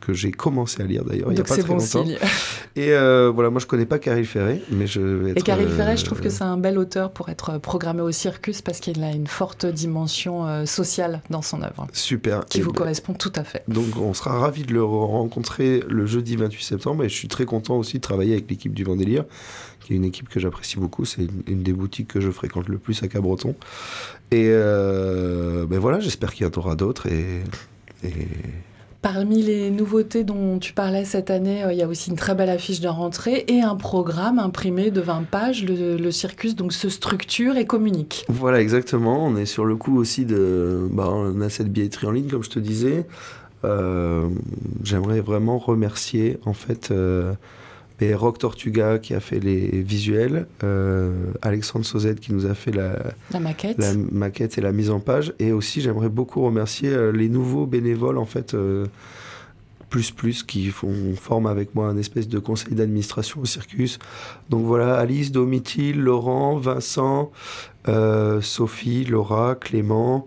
que 0.00 0.12
j'ai 0.12 0.30
commencé 0.30 0.82
à 0.82 0.86
lire 0.86 1.04
d'ailleurs 1.04 1.30
il 1.30 1.34
n'y 1.34 1.40
a 1.40 1.44
pas 1.44 1.54
très 1.54 1.62
bon 1.62 1.74
longtemps. 1.74 2.04
Signe. 2.04 2.16
Et 2.76 2.92
euh, 2.92 3.30
voilà, 3.34 3.50
moi 3.50 3.60
je 3.60 3.66
connais 3.66 3.86
pas 3.86 3.98
Caril 3.98 4.24
Ferré, 4.24 4.62
mais 4.70 4.86
je 4.86 5.00
vais 5.00 5.30
être. 5.32 5.38
Et 5.38 5.42
Caril 5.42 5.68
Ferré, 5.68 5.96
je 5.96 6.04
trouve 6.04 6.20
que 6.20 6.30
c'est 6.30 6.44
un 6.44 6.56
bel 6.56 6.78
auteur 6.78 7.10
pour 7.12 7.28
être 7.28 7.58
programmé 7.58 8.00
au 8.00 8.12
circus 8.12 8.62
parce 8.62 8.80
qu'il 8.80 9.02
a 9.02 9.10
une 9.10 9.26
forte 9.26 9.66
dimension 9.66 10.64
sociale 10.66 11.20
dans 11.30 11.42
son 11.42 11.62
œuvre. 11.62 11.86
Super. 11.92 12.46
Qui 12.46 12.60
vous 12.60 12.72
ben, 12.72 12.78
correspond 12.78 13.12
tout 13.12 13.32
à 13.34 13.44
fait. 13.44 13.64
Donc 13.68 13.96
on 14.00 14.14
sera 14.14 14.38
ravis 14.38 14.62
de 14.62 14.72
le 14.72 14.84
rencontrer 14.84 15.82
le 15.88 16.06
jeudi 16.06 16.36
28 16.36 16.62
septembre 16.62 17.04
et 17.04 17.08
je 17.08 17.14
suis 17.14 17.28
très 17.28 17.44
content 17.44 17.76
aussi 17.76 17.96
de 17.96 18.02
travailler 18.02 18.32
avec 18.34 18.48
l'équipe 18.48 18.72
du 18.72 18.84
Vendélire 18.84 19.24
qui 19.80 19.94
est 19.94 19.96
une 19.96 20.04
équipe 20.04 20.28
que 20.28 20.38
j'apprécie 20.38 20.78
beaucoup. 20.78 21.04
C'est 21.04 21.26
une, 21.46 21.62
des 21.62 21.72
boutiques 21.72 22.08
que 22.08 22.20
je 22.20 22.30
fréquente 22.30 22.68
le 22.68 22.78
plus 22.78 23.02
à 23.02 23.08
Cabreton. 23.08 23.54
Et 24.30 24.46
euh, 24.48 25.66
ben 25.66 25.78
voilà, 25.78 26.00
j'espère 26.00 26.32
qu'il 26.32 26.46
y 26.46 26.48
en 26.48 26.58
aura 26.58 26.76
d'autres. 26.76 27.06
Et, 27.08 27.42
Parmi 29.02 29.42
les 29.42 29.70
nouveautés 29.70 30.24
dont 30.24 30.58
tu 30.58 30.74
parlais 30.74 31.06
cette 31.06 31.30
année, 31.30 31.64
euh, 31.64 31.72
il 31.72 31.78
y 31.78 31.82
a 31.82 31.88
aussi 31.88 32.10
une 32.10 32.16
très 32.16 32.34
belle 32.34 32.50
affiche 32.50 32.80
de 32.80 32.88
rentrée 32.88 33.46
et 33.48 33.62
un 33.62 33.74
programme 33.74 34.38
imprimé 34.38 34.90
de 34.90 35.00
20 35.00 35.24
pages. 35.30 35.64
Le, 35.64 36.10
circus 36.10 36.54
donc 36.54 36.72
se 36.72 36.88
structure 36.90 37.56
et 37.56 37.64
communique. 37.64 38.26
Voilà, 38.28 38.60
exactement. 38.60 39.24
On 39.24 39.36
est 39.36 39.46
sur 39.46 39.64
le 39.64 39.76
coup 39.76 39.96
aussi 39.96 40.26
de. 40.26 40.86
Bah, 40.90 41.08
on 41.10 41.40
a 41.40 41.48
cette 41.48 41.72
billetterie 41.72 42.08
en 42.08 42.10
ligne, 42.10 42.28
comme 42.28 42.44
je 42.44 42.50
te 42.50 42.58
disais. 42.58 43.06
Euh, 43.64 44.28
j'aimerais 44.82 45.20
vraiment 45.20 45.58
remercier 45.58 46.38
en 46.44 46.54
fait 46.54 46.92
Rock 48.14 48.38
Tortuga 48.38 48.98
qui 48.98 49.14
a 49.14 49.20
fait 49.20 49.40
les 49.40 49.82
visuels, 49.82 50.46
euh, 50.64 51.32
Alexandre 51.42 51.84
Sauzette 51.84 52.20
qui 52.20 52.32
nous 52.32 52.46
a 52.46 52.54
fait 52.54 52.72
la, 52.72 52.96
maquette. 53.38 53.78
la 53.78 53.94
maquette 53.94 54.58
et 54.58 54.60
la 54.60 54.72
mise 54.72 54.90
en 54.90 55.00
page. 55.00 55.34
Et 55.38 55.52
aussi, 55.52 55.80
j'aimerais 55.80 56.08
beaucoup 56.08 56.42
remercier 56.42 56.90
euh, 56.90 57.12
les 57.12 57.28
nouveaux 57.28 57.66
bénévoles, 57.66 58.18
en 58.18 58.24
fait, 58.24 58.54
euh, 58.54 58.86
plus 59.90 60.10
plus, 60.10 60.42
qui 60.42 60.68
font, 60.68 61.14
forment 61.16 61.48
avec 61.48 61.74
moi 61.74 61.88
un 61.88 61.98
espèce 61.98 62.28
de 62.28 62.38
conseil 62.38 62.74
d'administration 62.74 63.40
au 63.40 63.44
circus. 63.44 63.98
Donc 64.48 64.64
voilà, 64.64 64.96
Alice, 64.96 65.30
Domitil, 65.30 66.00
Laurent, 66.00 66.56
Vincent, 66.56 67.30
Sophie, 68.40 69.04
Laura, 69.04 69.56
Clément. 69.56 70.26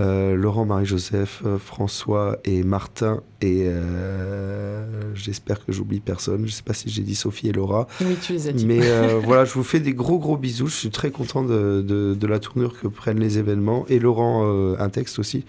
Euh, 0.00 0.34
Laurent, 0.34 0.64
Marie-Joseph, 0.64 1.42
euh, 1.46 1.58
François 1.58 2.38
et 2.44 2.64
Martin. 2.64 3.22
Et 3.40 3.64
euh, 3.66 5.14
j'espère 5.14 5.64
que 5.64 5.72
j'oublie 5.72 6.00
personne. 6.00 6.40
Je 6.40 6.46
ne 6.46 6.50
sais 6.50 6.62
pas 6.62 6.74
si 6.74 6.88
j'ai 6.88 7.02
dit 7.02 7.14
Sophie 7.14 7.48
et 7.48 7.52
Laura. 7.52 7.86
Oui, 8.00 8.16
tu 8.20 8.32
les 8.32 8.48
as 8.48 8.52
dit. 8.52 8.66
Mais 8.66 8.80
voilà, 9.24 9.44
je 9.44 9.52
vous 9.54 9.62
fais 9.62 9.80
des 9.80 9.94
gros 9.94 10.18
gros 10.18 10.36
bisous. 10.36 10.66
Je 10.66 10.74
suis 10.74 10.90
très 10.90 11.10
content 11.10 11.44
de, 11.44 11.82
de, 11.82 12.26
la 12.26 12.38
tournure 12.40 12.78
que 12.80 12.88
prennent 12.88 13.20
les 13.20 13.38
événements. 13.38 13.84
Et 13.88 13.98
Laurent, 13.98 14.76
un 14.78 14.88
texte 14.88 15.18
aussi. 15.18 15.44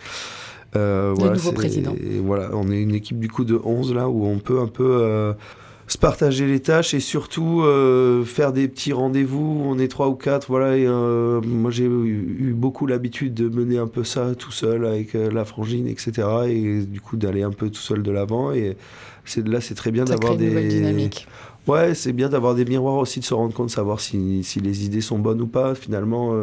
le 0.75 1.13
voilà, 1.15 1.34
nouveau 1.34 1.51
président. 1.51 1.95
Voilà, 2.23 2.49
on 2.53 2.69
est 2.69 2.81
une 2.81 2.93
équipe 2.93 3.19
du 3.19 3.29
coup 3.29 3.45
de 3.45 3.60
11 3.63 3.93
là 3.93 4.10
où 4.10 4.25
on 4.25 4.38
peut 4.38 4.60
un 4.60 4.67
peu 4.67 5.34
se 5.87 5.97
partager 5.97 6.47
les 6.47 6.59
tâches 6.59 6.93
et 6.93 6.99
surtout 6.99 7.61
euh, 7.61 8.23
faire 8.23 8.53
des 8.53 8.67
petits 8.67 8.93
rendez-vous. 8.93 9.61
On 9.65 9.77
est 9.77 9.87
trois 9.87 10.07
ou 10.07 10.15
quatre, 10.15 10.47
voilà. 10.47 10.77
Et, 10.77 10.85
euh, 10.87 11.41
moi, 11.41 11.69
j'ai 11.69 11.85
eu, 11.85 12.53
beaucoup 12.55 12.87
l'habitude 12.87 13.33
de 13.33 13.49
mener 13.49 13.77
un 13.77 13.87
peu 13.87 14.03
ça 14.03 14.33
tout 14.35 14.51
seul 14.51 14.85
avec 14.85 15.13
euh, 15.13 15.29
la 15.31 15.45
frangine, 15.45 15.87
etc. 15.87 16.27
Et 16.49 16.81
du 16.81 17.01
coup, 17.01 17.17
d'aller 17.17 17.43
un 17.43 17.51
peu 17.51 17.69
tout 17.69 17.81
seul 17.81 18.01
de 18.01 18.11
l'avant. 18.11 18.51
Et 18.51 18.77
c'est 19.25 19.47
là, 19.47 19.61
c'est 19.61 19.75
très 19.75 19.91
bien 19.91 20.05
d'avoir 20.05 20.35
des. 20.35 20.67
dynamique. 20.67 21.27
Ouais, 21.67 21.95
c'est 21.95 22.13
bien 22.13 22.29
d'avoir 22.29 22.53
des 22.53 22.65
miroirs 22.65 22.97
aussi, 22.97 23.19
de 23.19 23.25
se 23.25 23.33
rendre 23.33 23.53
compte, 23.53 23.67
de 23.67 23.71
savoir 23.71 23.99
si, 23.99 24.43
si 24.43 24.59
les 24.59 24.85
idées 24.85 25.01
sont 25.01 25.17
bonnes 25.17 25.41
ou 25.41 25.47
pas. 25.47 25.73
Finalement, 25.73 26.33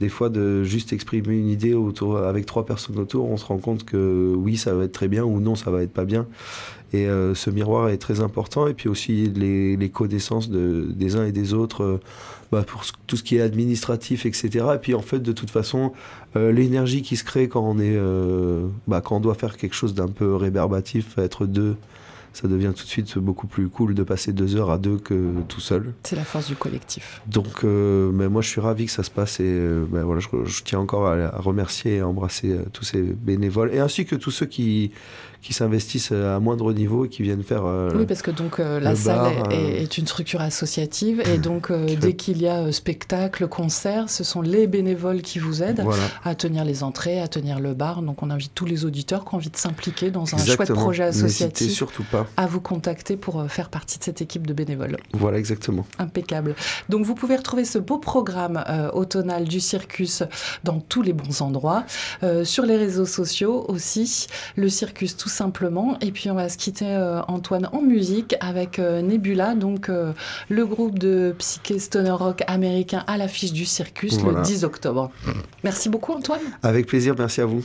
des 0.00 0.08
fois, 0.08 0.28
de 0.28 0.62
juste 0.62 0.92
exprimer 0.92 1.38
une 1.38 1.48
idée 1.48 1.74
autour, 1.74 2.18
avec 2.18 2.44
trois 2.46 2.66
personnes 2.66 2.98
autour, 2.98 3.30
on 3.30 3.36
se 3.36 3.46
rend 3.46 3.58
compte 3.58 3.84
que 3.84 4.34
oui, 4.36 4.56
ça 4.56 4.74
va 4.74 4.84
être 4.84 4.92
très 4.92 5.08
bien 5.08 5.24
ou 5.24 5.40
non, 5.40 5.54
ça 5.54 5.70
va 5.70 5.82
être 5.82 5.92
pas 5.92 6.04
bien. 6.04 6.26
Et 6.92 7.06
euh, 7.08 7.34
ce 7.34 7.50
miroir 7.50 7.88
est 7.88 7.98
très 7.98 8.20
important. 8.20 8.66
Et 8.68 8.74
puis 8.74 8.88
aussi 8.88 9.26
les, 9.34 9.90
connaissances 9.90 10.50
de, 10.50 10.86
des 10.94 11.16
uns 11.16 11.24
et 11.24 11.32
des 11.32 11.54
autres 11.54 11.82
euh, 11.82 12.00
bah, 12.52 12.62
pour 12.66 12.82
tout 13.06 13.16
ce 13.16 13.22
qui 13.22 13.36
est 13.36 13.40
administratif, 13.40 14.26
etc. 14.26 14.66
Et 14.74 14.78
puis 14.78 14.94
en 14.94 15.02
fait, 15.02 15.18
de 15.18 15.32
toute 15.32 15.50
façon, 15.50 15.92
euh, 16.36 16.52
l'énergie 16.52 17.02
qui 17.02 17.16
se 17.16 17.24
crée 17.24 17.48
quand 17.48 17.62
on, 17.62 17.78
est, 17.78 17.98
bah, 18.86 19.00
quand 19.00 19.16
on 19.16 19.20
doit 19.20 19.34
faire 19.34 19.56
quelque 19.56 19.74
chose 19.74 19.94
d'un 19.94 20.08
peu 20.08 20.34
réverbatif, 20.34 21.18
être 21.18 21.46
deux 21.46 21.76
ça 22.36 22.48
devient 22.48 22.72
tout 22.76 22.84
de 22.84 22.88
suite 22.88 23.18
beaucoup 23.18 23.46
plus 23.46 23.68
cool 23.68 23.94
de 23.94 24.02
passer 24.02 24.32
deux 24.32 24.56
heures 24.56 24.70
à 24.70 24.78
deux 24.78 24.98
que 24.98 25.32
tout 25.48 25.60
seul. 25.60 25.94
C'est 26.02 26.16
la 26.16 26.24
force 26.24 26.48
du 26.48 26.56
collectif. 26.56 27.22
Donc, 27.26 27.64
mais 27.64 28.28
moi, 28.28 28.42
je 28.42 28.48
suis 28.48 28.60
ravi 28.60 28.86
que 28.86 28.92
ça 28.92 29.02
se 29.02 29.10
passe 29.10 29.40
et 29.40 29.58
ben, 29.88 30.02
voilà, 30.04 30.20
je, 30.20 30.62
tiens 30.62 30.78
encore 30.78 31.06
à, 31.06 31.14
à, 31.14 31.38
remercier 31.40 31.96
et 31.96 32.00
à 32.00 32.08
embrasser 32.08 32.58
tous 32.72 32.84
ces 32.84 33.02
bénévoles 33.02 33.72
et 33.72 33.78
ainsi 33.78 34.04
que 34.04 34.16
tous 34.16 34.30
ceux 34.30 34.46
qui, 34.46 34.92
qui 35.46 35.52
s'investissent 35.52 36.10
à 36.10 36.40
moindre 36.40 36.72
niveau 36.72 37.04
et 37.04 37.08
qui 37.08 37.22
viennent 37.22 37.44
faire. 37.44 37.66
Euh, 37.66 37.92
oui, 37.94 38.04
parce 38.04 38.20
que 38.20 38.32
donc 38.32 38.58
euh, 38.58 38.80
la 38.80 38.96
salle 38.96 39.32
est, 39.52 39.84
euh, 39.84 39.96
une 39.96 40.06
structure 40.08 40.40
associative 40.40 41.22
et 41.32 41.38
donc 41.38 41.70
dès 41.72 42.14
qu'il 42.14 42.42
y 42.42 42.48
a 42.48 42.72
spectacle, 42.72 43.46
concert, 43.46 44.10
ce 44.10 44.24
sont 44.24 44.42
les 44.42 44.66
bénévoles 44.66 45.22
qui 45.22 45.38
vous 45.38 45.62
aident 45.62 45.84
à 46.24 46.34
tenir 46.34 46.64
les 46.64 46.82
entrées, 46.82 47.20
à 47.20 47.28
tenir 47.28 47.60
le 47.60 47.74
bar. 47.74 48.02
Donc 48.02 48.24
on 48.24 48.30
invite 48.30 48.56
tous 48.56 48.64
les 48.64 48.84
auditeurs 48.84 49.24
qui 49.24 49.34
ont 49.34 49.36
envie 49.36 49.50
de 49.50 49.56
s'impliquer 49.56 50.10
dans 50.10 50.34
un 50.34 50.38
chouette 50.38 50.72
projet 50.72 51.04
associatif 51.04 51.70
surtout 51.70 52.04
pas. 52.10 52.26
à 52.36 52.46
vous 52.46 52.60
contacter 52.60 53.16
pour 53.16 53.48
faire 53.48 53.68
partie 53.68 54.00
de 54.00 54.04
cette 54.04 54.20
équipe 54.20 54.48
de 54.48 54.52
bénévoles. 54.52 54.96
Voilà, 55.12 55.38
exactement. 55.38 55.86
Impeccable. 56.00 56.56
Donc 56.88 57.04
vous 57.04 57.14
pouvez 57.14 57.36
retrouver 57.36 57.64
ce 57.64 57.78
beau 57.78 57.98
programme 57.98 58.64
automnal 58.94 59.44
du 59.44 59.60
circus 59.60 60.24
dans 60.64 60.80
tous 60.80 61.02
les 61.02 61.12
bons 61.12 61.40
endroits. 61.40 61.84
sur 62.42 62.66
les 62.66 62.76
réseaux 62.76 63.06
sociaux 63.06 63.64
aussi, 63.68 64.26
le 64.56 64.68
circus 64.68 65.16
tout 65.16 65.28
simplement. 65.36 65.96
Et 66.00 66.10
puis 66.10 66.30
on 66.30 66.34
va 66.34 66.48
se 66.48 66.58
quitter, 66.58 66.96
Antoine, 67.28 67.68
en 67.72 67.82
musique 67.82 68.34
avec 68.40 68.78
Nebula, 68.78 69.54
donc 69.54 69.90
le 70.48 70.66
groupe 70.66 70.98
de 70.98 71.34
psyché 71.38 71.78
stoner 71.78 72.10
rock 72.10 72.42
américain 72.46 73.04
à 73.06 73.16
l'affiche 73.16 73.52
du 73.52 73.64
Circus 73.64 74.20
le 74.22 74.42
10 74.42 74.64
octobre. 74.64 75.10
Merci 75.62 75.88
beaucoup, 75.88 76.12
Antoine. 76.12 76.40
Avec 76.62 76.86
plaisir, 76.86 77.14
merci 77.18 77.40
à 77.40 77.46
vous. 77.46 77.64